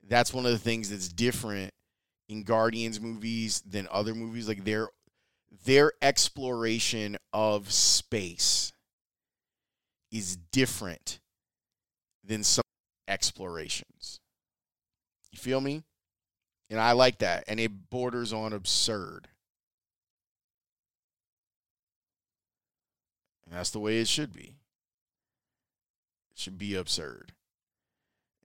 That's 0.07 0.35
one 0.35 0.45
of 0.45 0.53
the 0.53 0.59
things 0.59 0.91
that's 0.91 1.09
different 1.09 1.73
in 2.29 2.43
Guardians 2.43 3.01
movies 3.01 3.63
than 3.63 3.89
other 3.91 4.15
movies. 4.15 4.47
Like 4.47 4.65
their 4.65 4.91
their 5.65 5.93
exploration 6.03 7.17
of 7.33 7.73
space 7.73 8.73
is 10.13 10.37
different 10.53 11.19
than 12.23 12.45
some 12.45 12.63
explorations. 13.09 14.21
You 15.33 15.39
feel 15.39 15.63
me? 15.63 15.83
And 16.71 16.79
I 16.79 16.93
like 16.93 17.19
that. 17.19 17.45
And 17.49 17.59
it 17.59 17.91
borders 17.91 18.33
on 18.33 18.53
absurd. 18.53 19.29
And 23.47 23.57
that's 23.57 23.71
the 23.71 23.79
way 23.79 23.99
it 23.99 24.09
should 24.09 24.35
be. 24.35 24.58
Should 26.39 26.57
be 26.57 26.77
absurd 26.77 27.33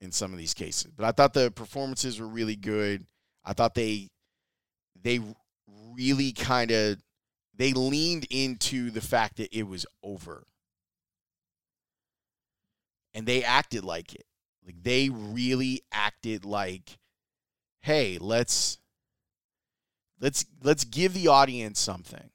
in 0.00 0.10
some 0.10 0.32
of 0.32 0.38
these 0.38 0.52
cases. 0.52 0.90
But 0.96 1.06
I 1.06 1.12
thought 1.12 1.32
the 1.32 1.52
performances 1.52 2.18
were 2.18 2.26
really 2.26 2.56
good. 2.56 3.06
I 3.44 3.52
thought 3.52 3.76
they 3.76 4.08
they 5.00 5.20
really 5.92 6.32
kind 6.32 6.72
of 6.72 6.98
they 7.54 7.72
leaned 7.72 8.26
into 8.30 8.90
the 8.90 9.00
fact 9.00 9.36
that 9.36 9.56
it 9.56 9.68
was 9.68 9.86
over. 10.02 10.48
And 13.14 13.26
they 13.26 13.44
acted 13.44 13.84
like 13.84 14.12
it. 14.12 14.26
Like 14.66 14.82
they 14.82 15.08
really 15.08 15.82
acted 15.92 16.44
like 16.44 16.98
hey, 17.82 18.18
let's 18.20 18.78
let's 20.18 20.46
let's 20.64 20.82
give 20.82 21.14
the 21.14 21.28
audience 21.28 21.78
something. 21.78 22.30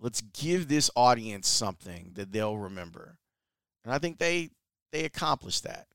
Let's 0.00 0.20
give 0.20 0.68
this 0.68 0.90
audience 0.94 1.48
something 1.48 2.12
that 2.14 2.32
they'll 2.32 2.56
remember. 2.56 3.18
And 3.84 3.92
I 3.92 3.98
think 3.98 4.18
they 4.18 4.50
they 4.92 5.04
accomplished 5.04 5.64
that. 5.64 5.86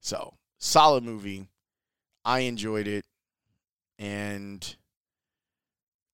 So, 0.00 0.34
solid 0.58 1.02
movie. 1.04 1.48
I 2.24 2.40
enjoyed 2.40 2.88
it, 2.88 3.04
and 3.98 4.76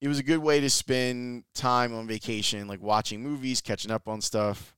it 0.01 0.09
was 0.09 0.19
a 0.19 0.23
good 0.23 0.39
way 0.39 0.61
to 0.61 0.69
spend 0.69 1.45
time 1.55 1.95
on 1.95 2.07
vacation, 2.07 2.69
like 2.69 2.83
watching 2.83 3.23
movies, 3.23 3.61
catching 3.61 3.91
up 3.91 4.09
on 4.09 4.21
stuff, 4.21 4.75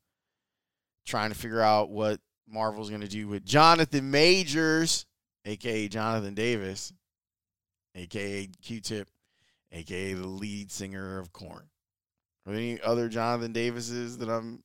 trying 1.06 1.30
to 1.30 1.36
figure 1.36 1.60
out 1.60 1.90
what 1.90 2.20
Marvel's 2.48 2.90
going 2.90 3.00
to 3.00 3.08
do 3.08 3.26
with 3.26 3.44
Jonathan 3.44 4.10
Majors, 4.10 5.06
aka 5.44 5.88
Jonathan 5.88 6.34
Davis, 6.34 6.92
aka 7.94 8.48
Q-Tip, 8.62 9.08
aka 9.74 10.14
the 10.14 10.26
lead 10.26 10.70
singer 10.70 11.18
of 11.18 11.32
Korn. 11.32 11.68
Are 12.46 12.52
there 12.52 12.56
any 12.56 12.80
other 12.80 13.08
Jonathan 13.08 13.52
Davises 13.52 14.18
that 14.18 14.28
I'm 14.28 14.62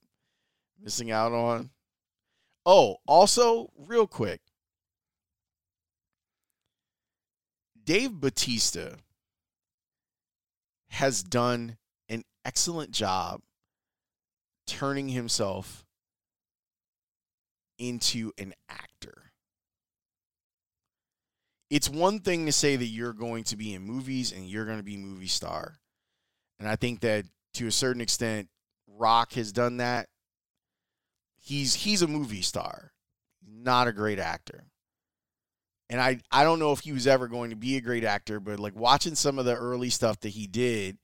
missing 0.82 1.12
out 1.12 1.34
on? 1.34 1.72
Oh, 2.66 2.98
also, 3.08 3.72
real 3.78 4.06
quick, 4.06 4.42
Dave 7.84 8.20
Batista 8.20 8.96
has 10.90 11.24
done 11.24 11.78
an 12.10 12.24
excellent 12.46 12.92
job 12.92 13.42
turning 14.68 15.10
himself 15.10 15.86
into 17.80 18.32
an 18.38 18.54
actor. 18.70 19.29
It's 21.70 21.90
one 21.90 22.20
thing 22.20 22.46
to 22.46 22.52
say 22.52 22.76
that 22.76 22.86
you're 22.86 23.14
going 23.14 23.44
to 23.46 23.58
be 23.58 23.74
in 23.74 23.84
movies 23.84 24.32
and 24.32 24.50
you're 24.50 24.66
going 24.66 24.78
to 24.78 24.84
be 24.84 24.98
movie 24.98 25.28
star. 25.28 25.76
And 26.60 26.68
I 26.68 26.76
think 26.76 27.02
that 27.02 27.26
to 27.56 27.68
a 27.68 27.72
certain 27.72 28.02
extent 28.02 28.50
Rock 29.00 29.34
has 29.34 29.52
done 29.52 29.78
that. 29.78 30.10
He's 31.42 31.74
he's 31.74 32.02
a 32.02 32.08
movie 32.08 32.42
star, 32.42 32.92
not 33.48 33.88
a 33.88 33.94
great 33.94 34.20
actor. 34.20 34.66
And 35.90 36.02
I 36.02 36.20
I 36.32 36.44
don't 36.44 36.60
know 36.60 36.74
if 36.74 36.82
he 36.82 36.92
was 36.92 37.08
ever 37.08 37.28
going 37.28 37.50
to 37.50 37.56
be 37.56 37.78
a 37.78 37.82
great 37.82 38.04
actor, 38.04 38.40
but 38.40 38.60
like 38.60 38.76
watching 38.76 39.16
some 39.16 39.40
of 39.40 39.46
the 39.46 39.56
early 39.56 39.90
stuff 39.90 40.20
that 40.20 40.30
he 40.30 40.48
did, 40.48 40.98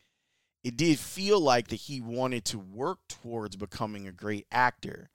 it 0.63 0.77
did 0.77 0.99
feel 0.99 1.39
like 1.39 1.69
that 1.69 1.77
he 1.77 2.01
wanted 2.01 2.43
to 2.45 2.59
work 2.59 2.99
towards 3.07 3.55
becoming 3.55 4.07
a 4.07 4.11
great 4.11 4.45
actor. 4.51 5.09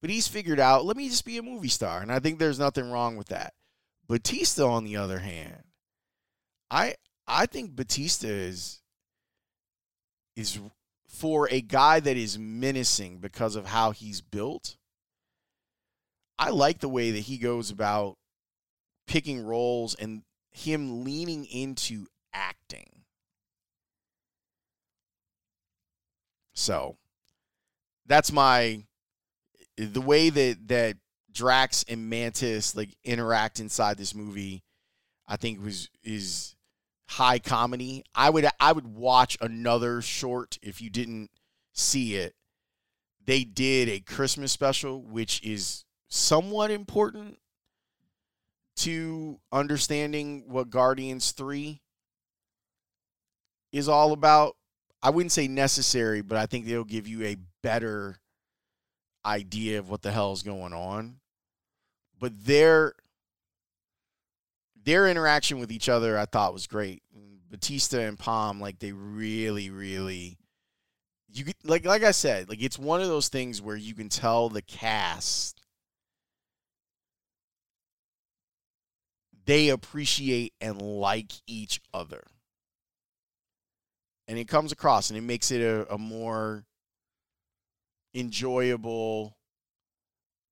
But 0.00 0.10
he's 0.10 0.28
figured 0.28 0.60
out, 0.60 0.84
let 0.84 0.96
me 0.96 1.08
just 1.08 1.24
be 1.24 1.38
a 1.38 1.42
movie 1.42 1.68
star. 1.68 2.02
And 2.02 2.10
I 2.10 2.18
think 2.18 2.38
there's 2.38 2.58
nothing 2.58 2.90
wrong 2.90 3.16
with 3.16 3.28
that. 3.28 3.54
Batista, 4.08 4.66
on 4.66 4.84
the 4.84 4.96
other 4.96 5.20
hand, 5.20 5.62
I 6.70 6.96
I 7.26 7.46
think 7.46 7.76
Batista 7.76 8.28
is 8.28 8.82
is 10.36 10.58
for 11.06 11.48
a 11.50 11.60
guy 11.60 12.00
that 12.00 12.16
is 12.16 12.38
menacing 12.38 13.18
because 13.18 13.54
of 13.54 13.66
how 13.66 13.90
he's 13.90 14.20
built. 14.20 14.76
I 16.38 16.50
like 16.50 16.80
the 16.80 16.88
way 16.88 17.10
that 17.10 17.20
he 17.20 17.38
goes 17.38 17.70
about 17.70 18.16
picking 19.06 19.44
roles 19.44 19.94
and 19.94 20.22
him 20.50 21.04
leaning 21.04 21.44
into 21.44 22.06
acting. 22.32 23.04
So 26.54 26.96
that's 28.06 28.32
my 28.32 28.84
the 29.76 30.00
way 30.00 30.30
that 30.30 30.68
that 30.68 30.96
Drax 31.32 31.84
and 31.88 32.08
Mantis 32.08 32.76
like 32.76 32.90
interact 33.04 33.60
inside 33.60 33.98
this 33.98 34.14
movie. 34.14 34.62
I 35.26 35.36
think 35.36 35.62
was 35.62 35.88
is 36.02 36.56
high 37.08 37.38
comedy. 37.38 38.04
I 38.14 38.30
would 38.30 38.48
I 38.60 38.72
would 38.72 38.86
watch 38.86 39.38
another 39.40 40.02
short 40.02 40.58
if 40.62 40.80
you 40.80 40.90
didn't 40.90 41.30
see 41.72 42.16
it. 42.16 42.34
They 43.24 43.44
did 43.44 43.88
a 43.88 44.00
Christmas 44.00 44.52
special 44.52 45.02
which 45.02 45.42
is 45.42 45.84
somewhat 46.08 46.70
important 46.70 47.38
to 48.76 49.38
understanding 49.52 50.44
what 50.46 50.70
Guardians 50.70 51.32
3 51.32 51.80
is 53.72 53.88
all 53.88 54.12
about. 54.12 54.56
I 55.02 55.10
wouldn't 55.10 55.32
say 55.32 55.48
necessary, 55.48 56.20
but 56.20 56.38
I 56.38 56.46
think 56.46 56.66
they'll 56.66 56.84
give 56.84 57.08
you 57.08 57.24
a 57.24 57.36
better 57.62 58.16
idea 59.24 59.78
of 59.78 59.88
what 59.88 60.02
the 60.02 60.10
hell 60.10 60.32
is 60.32 60.42
going 60.42 60.72
on. 60.72 61.16
But 62.22 62.44
their 62.44 62.94
their 64.84 65.08
interaction 65.08 65.58
with 65.58 65.72
each 65.72 65.88
other 65.88 66.16
I 66.16 66.24
thought 66.24 66.52
was 66.52 66.68
great. 66.68 67.02
Batista 67.50 67.98
and 67.98 68.16
Pom, 68.16 68.60
like 68.60 68.78
they 68.78 68.92
really, 68.92 69.70
really 69.70 70.38
you 71.32 71.44
could, 71.44 71.56
like 71.64 71.84
like 71.84 72.04
I 72.04 72.12
said, 72.12 72.48
like 72.48 72.62
it's 72.62 72.78
one 72.78 73.00
of 73.00 73.08
those 73.08 73.28
things 73.28 73.60
where 73.60 73.74
you 73.74 73.92
can 73.92 74.08
tell 74.08 74.48
the 74.48 74.62
cast 74.62 75.62
they 79.44 79.70
appreciate 79.70 80.52
and 80.60 80.80
like 80.80 81.32
each 81.48 81.80
other. 81.92 82.22
And 84.28 84.38
it 84.38 84.46
comes 84.46 84.70
across 84.70 85.10
and 85.10 85.18
it 85.18 85.22
makes 85.22 85.50
it 85.50 85.60
a, 85.60 85.92
a 85.92 85.98
more 85.98 86.66
enjoyable 88.14 89.36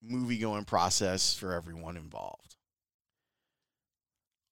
movie 0.03 0.39
going 0.39 0.65
process 0.65 1.35
for 1.35 1.53
everyone 1.53 1.97
involved. 1.97 2.57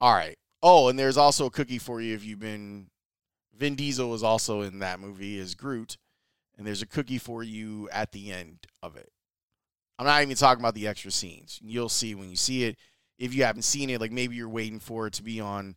All 0.01 0.15
right. 0.15 0.39
Oh, 0.63 0.89
and 0.89 0.99
there's 0.99 1.17
also 1.17 1.47
a 1.47 1.51
cookie 1.51 1.79
for 1.79 2.01
you 2.01 2.15
if 2.15 2.25
you've 2.25 2.41
been. 2.41 2.89
Vin 3.57 3.75
Diesel 3.75 4.09
was 4.09 4.23
also 4.23 4.63
in 4.63 4.79
that 4.79 5.01
movie 5.01 5.39
as 5.41 5.55
Groot, 5.55 5.97
and 6.57 6.67
there's 6.67 6.83
a 6.83 6.87
cookie 6.87 7.19
for 7.19 7.43
you 7.43 7.89
at 7.91 8.13
the 8.13 8.31
end 8.31 8.59
of 8.83 8.97
it. 8.97 9.11
I'm 9.99 10.07
not 10.07 10.23
even 10.23 10.37
talking 10.37 10.63
about 10.63 10.75
the 10.75 10.87
extra 10.87 11.11
scenes. 11.11 11.59
You'll 11.63 11.89
see 11.89 12.15
when 12.15 12.31
you 12.31 12.37
see 12.37 12.65
it. 12.65 12.77
If 13.19 13.35
you 13.35 13.43
haven't 13.43 13.63
seen 13.63 13.91
it, 13.91 14.01
like 14.01 14.13
maybe 14.13 14.37
you're 14.37 14.49
waiting 14.49 14.79
for 14.79 15.09
it 15.09 15.15
to 15.15 15.25
be 15.25 15.41
on 15.41 15.75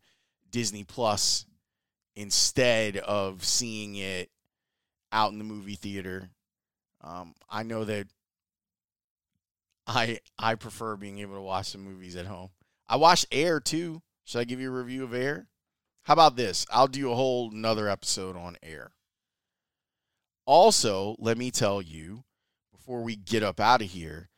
Disney 0.51 0.83
Plus 0.83 1.47
instead 2.15 2.97
of 2.97 3.43
seeing 3.43 3.95
it 3.95 4.29
out 5.11 5.31
in 5.31 5.39
the 5.39 5.43
movie 5.43 5.75
theater. 5.75 6.29
Um, 7.03 7.33
I 7.49 7.63
know 7.63 7.83
that 7.83 8.07
I 9.87 10.19
I 10.37 10.55
prefer 10.55 10.95
being 10.95 11.19
able 11.19 11.35
to 11.35 11.41
watch 11.41 11.67
some 11.67 11.83
movies 11.83 12.15
at 12.15 12.27
home. 12.27 12.49
I 12.87 12.97
watched 12.97 13.25
Air 13.31 13.59
too. 13.59 14.01
Should 14.25 14.39
I 14.39 14.43
give 14.43 14.59
you 14.59 14.69
a 14.69 14.77
review 14.77 15.03
of 15.03 15.13
Air? 15.13 15.47
How 16.03 16.13
about 16.13 16.35
this? 16.35 16.65
I'll 16.71 16.87
do 16.87 17.11
a 17.11 17.15
whole 17.15 17.51
another 17.51 17.87
episode 17.87 18.35
on 18.35 18.57
Air. 18.63 18.91
Also, 20.45 21.15
let 21.19 21.37
me 21.37 21.51
tell 21.51 21.81
you 21.81 22.23
before 22.71 23.03
we 23.03 23.15
get 23.15 23.43
up 23.43 23.59
out 23.59 23.81
of 23.81 23.89
here, 23.89 24.29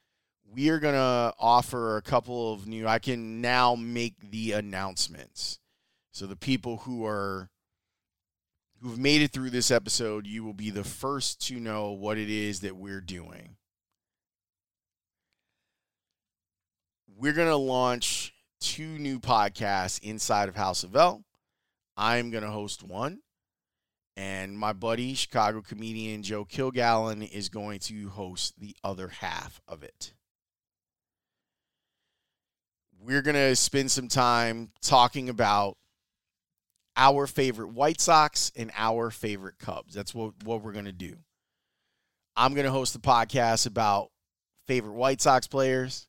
we 0.45 0.69
are 0.69 0.79
going 0.79 0.93
to 0.93 1.34
offer 1.39 1.97
a 1.97 2.01
couple 2.01 2.53
of 2.53 2.67
new 2.67 2.88
I 2.88 2.99
can 2.99 3.41
now 3.41 3.75
make 3.75 4.32
the 4.32 4.51
announcements. 4.51 5.60
So 6.12 6.27
the 6.27 6.36
people 6.36 6.77
who 6.77 7.06
are 7.06 7.49
who've 8.82 8.99
made 8.99 9.21
it 9.21 9.32
through 9.32 9.49
this 9.49 9.71
episode, 9.71 10.27
you 10.27 10.43
will 10.43 10.53
be 10.53 10.69
the 10.69 10.84
first 10.84 11.41
to 11.47 11.60
know 11.60 11.91
what 11.91 12.17
it 12.17 12.29
is 12.29 12.60
that 12.60 12.75
we're 12.75 13.01
doing. 13.01 13.56
We're 17.15 17.34
going 17.34 17.47
to 17.47 17.56
launch 17.56 18.34
two 18.60 18.97
new 18.97 19.19
podcasts 19.19 20.02
inside 20.02 20.49
of 20.49 20.56
House 20.56 20.84
of 20.84 20.95
L. 20.95 21.23
I'm 21.95 22.32
going 22.32 22.43
to 22.43 22.49
host 22.49 22.82
one, 22.82 23.19
and 24.17 24.58
my 24.58 24.73
buddy, 24.73 25.13
Chicago 25.13 25.62
comedian 25.62 26.23
Joe 26.23 26.43
Kilgallen, 26.43 27.30
is 27.32 27.49
going 27.49 27.80
to 27.82 28.10
host 28.10 28.60
the 28.60 28.76
other 28.84 29.10
half 29.10 29.62
of 29.67 29.84
it. 29.84 30.13
We're 32.99 33.22
going 33.22 33.36
to 33.36 33.55
spend 33.55 33.91
some 33.91 34.07
time 34.07 34.72
talking 34.82 35.30
about 35.30 35.78
our 36.97 37.28
favorite 37.28 37.70
White 37.70 38.01
Sox 38.01 38.51
and 38.55 38.72
our 38.76 39.11
favorite 39.11 39.59
Cubs. 39.59 39.93
That's 39.93 40.16
what, 40.16 40.34
what 40.45 40.64
we're 40.64 40.72
going 40.72 40.86
to 40.86 40.91
do. 40.91 41.18
I'm 42.36 42.55
going 42.55 42.66
to 42.66 42.72
host 42.72 42.93
the 42.93 42.99
podcast 42.99 43.68
about 43.68 44.09
favorite 44.66 44.93
White 44.93 45.22
Sox 45.22 45.45
players 45.45 46.07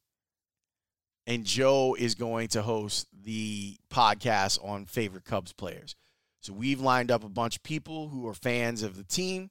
and 1.27 1.45
Joe 1.45 1.97
is 1.99 2.15
going 2.15 2.49
to 2.49 2.63
host 2.63 3.07
the 3.25 3.77
podcast 3.91 4.63
on 4.65 4.87
favorite 4.87 5.25
Cubs 5.25 5.53
players. 5.53 5.97
So 6.41 6.53
we've 6.53 6.81
lined 6.81 7.11
up 7.11 7.25
a 7.25 7.29
bunch 7.29 7.57
of 7.57 7.63
people 7.63 8.09
who 8.09 8.29
are 8.29 8.35
fans 8.35 8.83
of 8.83 8.97
the 8.97 9.05
team. 9.05 9.51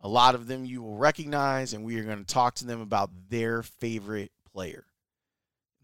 A 0.00 0.08
lot 0.08 0.34
of 0.34 0.46
them 0.46 0.64
you 0.64 0.82
will 0.82 0.96
recognize, 0.96 1.74
and 1.74 1.84
we 1.84 1.98
are 1.98 2.04
going 2.04 2.24
to 2.24 2.34
talk 2.34 2.54
to 2.56 2.66
them 2.66 2.80
about 2.80 3.10
their 3.28 3.62
favorite 3.62 4.32
player. 4.50 4.86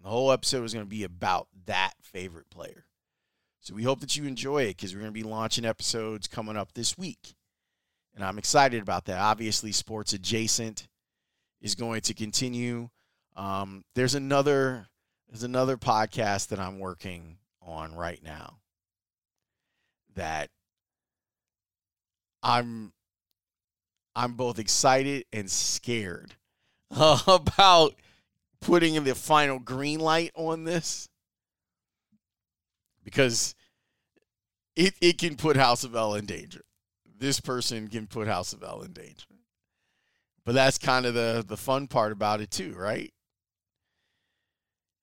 The 0.03 0.09
whole 0.09 0.33
episode 0.33 0.65
is 0.65 0.73
going 0.73 0.87
to 0.87 0.91
be 0.91 1.05
about 1.05 1.49
that 1.67 1.93
favorite 2.01 2.49
player. 2.49 2.87
So 3.61 3.75
we 3.75 3.83
hope 3.83 4.01
that 4.01 4.17
you 4.17 4.25
enjoy 4.25 4.63
it 4.63 4.77
because 4.77 4.95
we're 4.95 5.01
going 5.01 5.13
to 5.13 5.21
be 5.21 5.25
launching 5.25 5.65
episodes 5.65 6.29
coming 6.29 6.57
up 6.57 6.73
this 6.73 6.97
week. 6.97 7.35
And 8.15 8.25
I'm 8.25 8.39
excited 8.39 8.81
about 8.81 9.07
that. 9.07 9.19
Obviously, 9.19 9.73
sports 9.73 10.15
adjacent 10.15 10.89
is 11.61 11.75
going 11.75 12.01
to 12.03 12.15
continue. 12.15 12.89
Um, 13.37 13.85
there's 13.95 14.15
another 14.15 14.87
there's 15.29 15.43
another 15.43 15.77
podcast 15.77 16.49
that 16.49 16.59
I'm 16.61 16.79
working 16.79 17.39
on 17.63 17.95
right 17.95 18.23
now 18.23 18.59
that 20.15 20.51
I'm 22.43 22.93
I'm 24.15 24.35
both 24.35 24.59
excited 24.59 25.25
and 25.33 25.51
scared 25.51 26.35
about 26.91 27.95
putting 28.61 28.95
in 28.95 29.05
the 29.05 29.15
final 29.15 29.59
green 29.59 30.01
light 30.01 30.31
on 30.35 30.65
this. 30.65 31.09
because 33.05 33.55
it 34.75 34.95
it 35.01 35.19
can 35.19 35.37
put 35.37 35.57
House 35.57 35.85
of 35.85 35.95
L 35.95 36.15
in 36.15 36.27
danger. 36.27 36.63
This 37.19 37.41
person 37.41 37.89
can 37.89 38.07
put 38.07 38.29
House 38.29 38.53
of 38.53 38.63
L 38.63 38.83
in 38.83 38.93
danger. 38.93 39.27
But 40.45 40.55
that's 40.55 40.79
kind 40.79 41.07
of 41.07 41.15
the 41.15 41.45
the 41.47 41.57
fun 41.57 41.89
part 41.89 42.13
about 42.13 42.41
it 42.41 42.51
too, 42.51 42.75
right? 42.77 43.13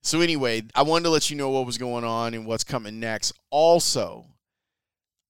So 0.04 0.20
anyway, 0.20 0.64
I 0.76 0.82
wanted 0.84 1.06
to 1.06 1.10
let 1.10 1.30
you 1.30 1.38
know 1.38 1.50
what 1.50 1.66
was 1.66 1.78
going 1.78 2.04
on 2.04 2.34
and 2.34 2.46
what's 2.46 2.66
coming 2.66 3.00
next. 3.00 3.32
Also, 3.50 4.26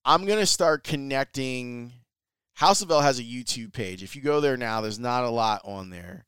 I'm 0.04 0.26
going 0.26 0.40
to 0.40 0.46
start 0.46 0.84
connecting 0.84 1.94
House 2.56 2.82
of 2.82 2.92
L 2.92 3.02
has 3.02 3.20
a 3.20 3.24
YouTube 3.24 3.74
page. 3.74 4.04
If 4.04 4.16
you 4.16 4.22
go 4.22 4.40
there 4.40 4.58
now, 4.58 4.82
there's 4.82 5.00
not 5.00 5.24
a 5.24 5.30
lot 5.30 5.62
on 5.64 5.90
there. 5.90 6.26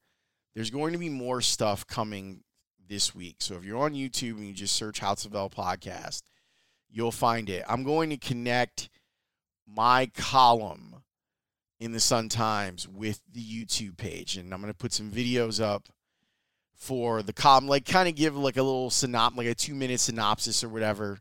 There's 0.54 0.70
going 0.70 0.94
to 0.94 1.00
be 1.00 1.10
more 1.10 1.42
stuff 1.42 1.86
coming 1.86 2.42
this 2.88 3.14
week. 3.14 3.38
So 3.40 3.56
if 3.56 3.64
you're 3.64 3.82
on 3.82 3.94
YouTube 3.94 4.38
and 4.38 4.48
you 4.48 4.54
just 4.54 4.76
search 4.76 5.00
House 5.00 5.26
of 5.26 5.36
L 5.36 5.50
podcast, 5.50 6.22
you'll 6.90 7.12
find 7.12 7.50
it. 7.50 7.64
I'm 7.68 7.84
going 7.84 8.10
to 8.10 8.18
connect 8.18 8.90
my 9.68 10.10
column 10.16 11.04
in 11.80 11.92
the 11.92 12.00
Sun 12.00 12.30
Times 12.30 12.88
with 12.88 13.22
the 13.32 13.44
YouTube 13.44 13.98
page, 13.98 14.38
and 14.38 14.54
I'm 14.54 14.62
going 14.62 14.72
to 14.72 14.78
put 14.78 14.94
some 14.94 15.12
videos 15.12 15.62
up 15.62 15.90
for 16.76 17.24
the 17.24 17.34
column, 17.34 17.68
like 17.68 17.86
kind 17.86 18.08
of 18.08 18.16
give 18.16 18.36
like 18.36 18.58
a 18.58 18.64
little 18.64 18.90
synop, 18.90 19.36
like 19.36 19.48
a 19.48 19.56
two 19.56 19.74
minute 19.74 20.00
synopsis 20.00 20.64
or 20.64 20.70
whatever 20.70 21.20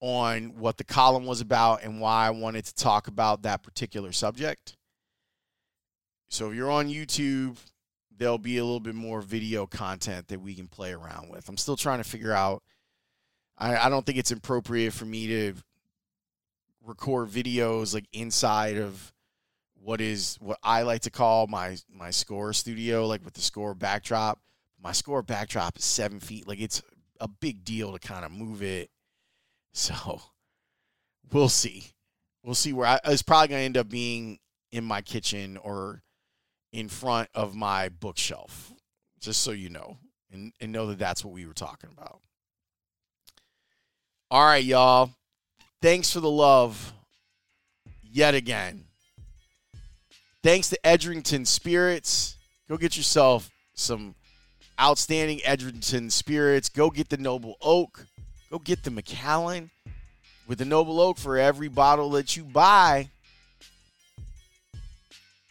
on 0.00 0.58
what 0.58 0.76
the 0.76 0.84
column 0.84 1.26
was 1.26 1.40
about 1.40 1.82
and 1.82 2.00
why 2.00 2.26
I 2.26 2.30
wanted 2.30 2.64
to 2.66 2.74
talk 2.74 3.08
about 3.08 3.42
that 3.42 3.62
particular 3.62 4.12
subject. 4.12 4.76
So 6.28 6.50
if 6.50 6.54
you're 6.54 6.70
on 6.70 6.88
YouTube, 6.88 7.56
there'll 8.16 8.38
be 8.38 8.58
a 8.58 8.64
little 8.64 8.80
bit 8.80 8.94
more 8.94 9.20
video 9.20 9.66
content 9.66 10.28
that 10.28 10.40
we 10.40 10.54
can 10.54 10.68
play 10.68 10.92
around 10.92 11.30
with. 11.30 11.48
I'm 11.48 11.56
still 11.56 11.76
trying 11.76 11.98
to 11.98 12.08
figure 12.08 12.32
out. 12.32 12.62
I, 13.56 13.76
I 13.76 13.88
don't 13.88 14.06
think 14.06 14.18
it's 14.18 14.30
appropriate 14.30 14.92
for 14.92 15.04
me 15.04 15.26
to 15.28 15.54
record 16.86 17.28
videos 17.28 17.92
like 17.92 18.06
inside 18.12 18.76
of 18.76 19.12
what 19.82 20.00
is 20.00 20.36
what 20.40 20.58
I 20.62 20.82
like 20.82 21.02
to 21.02 21.10
call 21.10 21.46
my 21.46 21.76
my 21.92 22.10
score 22.10 22.52
studio, 22.52 23.06
like 23.06 23.24
with 23.24 23.34
the 23.34 23.40
score 23.40 23.74
backdrop. 23.74 24.38
My 24.82 24.92
score 24.92 25.22
backdrop 25.22 25.76
is 25.78 25.84
seven 25.84 26.20
feet. 26.20 26.46
Like 26.46 26.60
it's 26.60 26.82
a 27.20 27.28
big 27.28 27.64
deal 27.64 27.92
to 27.92 27.98
kind 27.98 28.24
of 28.24 28.30
move 28.30 28.62
it. 28.62 28.90
So 29.72 30.20
we'll 31.32 31.48
see. 31.48 31.84
We'll 32.44 32.54
see 32.54 32.72
where 32.72 32.86
I 32.86 33.00
it's 33.04 33.22
probably 33.22 33.48
gonna 33.48 33.62
end 33.62 33.76
up 33.76 33.88
being 33.88 34.38
in 34.70 34.84
my 34.84 35.02
kitchen 35.02 35.56
or 35.56 36.02
in 36.72 36.88
front 36.88 37.28
of 37.34 37.54
my 37.54 37.88
bookshelf, 37.88 38.72
just 39.20 39.42
so 39.42 39.50
you 39.50 39.70
know, 39.70 39.96
and, 40.32 40.52
and 40.60 40.70
know 40.70 40.86
that 40.86 40.98
that's 40.98 41.24
what 41.24 41.32
we 41.32 41.46
were 41.46 41.54
talking 41.54 41.90
about. 41.96 42.20
All 44.30 44.44
right, 44.44 44.62
y'all. 44.62 45.10
Thanks 45.80 46.12
for 46.12 46.20
the 46.20 46.30
love 46.30 46.92
yet 48.02 48.34
again. 48.34 48.84
Thanks 50.42 50.68
to 50.70 50.86
Edrington 50.86 51.46
Spirits. 51.46 52.36
Go 52.68 52.76
get 52.76 52.96
yourself 52.96 53.50
some 53.74 54.14
outstanding 54.80 55.40
Edrington 55.44 56.10
Spirits. 56.10 56.68
Go 56.68 56.90
get 56.90 57.08
the 57.08 57.16
Noble 57.16 57.56
Oak. 57.60 58.06
Go 58.50 58.58
get 58.58 58.84
the 58.84 58.90
Macallan. 58.90 59.70
With 60.46 60.58
the 60.58 60.64
Noble 60.64 61.00
Oak, 61.00 61.18
for 61.18 61.36
every 61.36 61.68
bottle 61.68 62.10
that 62.10 62.36
you 62.36 62.44
buy, 62.44 63.10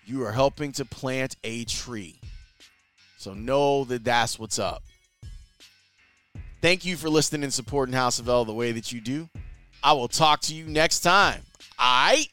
you 0.05 0.25
are 0.25 0.31
helping 0.31 0.71
to 0.73 0.85
plant 0.85 1.35
a 1.43 1.65
tree. 1.65 2.19
So 3.17 3.33
know 3.33 3.83
that 3.85 4.03
that's 4.03 4.39
what's 4.39 4.57
up. 4.57 4.81
Thank 6.61 6.85
you 6.85 6.97
for 6.97 7.09
listening 7.09 7.43
and 7.43 7.53
supporting 7.53 7.93
House 7.93 8.17
of 8.17 8.27
L 8.27 8.45
the 8.45 8.53
way 8.53 8.71
that 8.71 8.91
you 8.91 9.01
do. 9.01 9.29
I 9.83 9.93
will 9.93 10.07
talk 10.07 10.41
to 10.41 10.55
you 10.55 10.65
next 10.65 11.01
time. 11.01 11.43
All 11.77 12.07
right? 12.07 12.27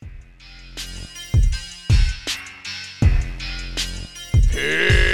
Peace. 4.51 5.14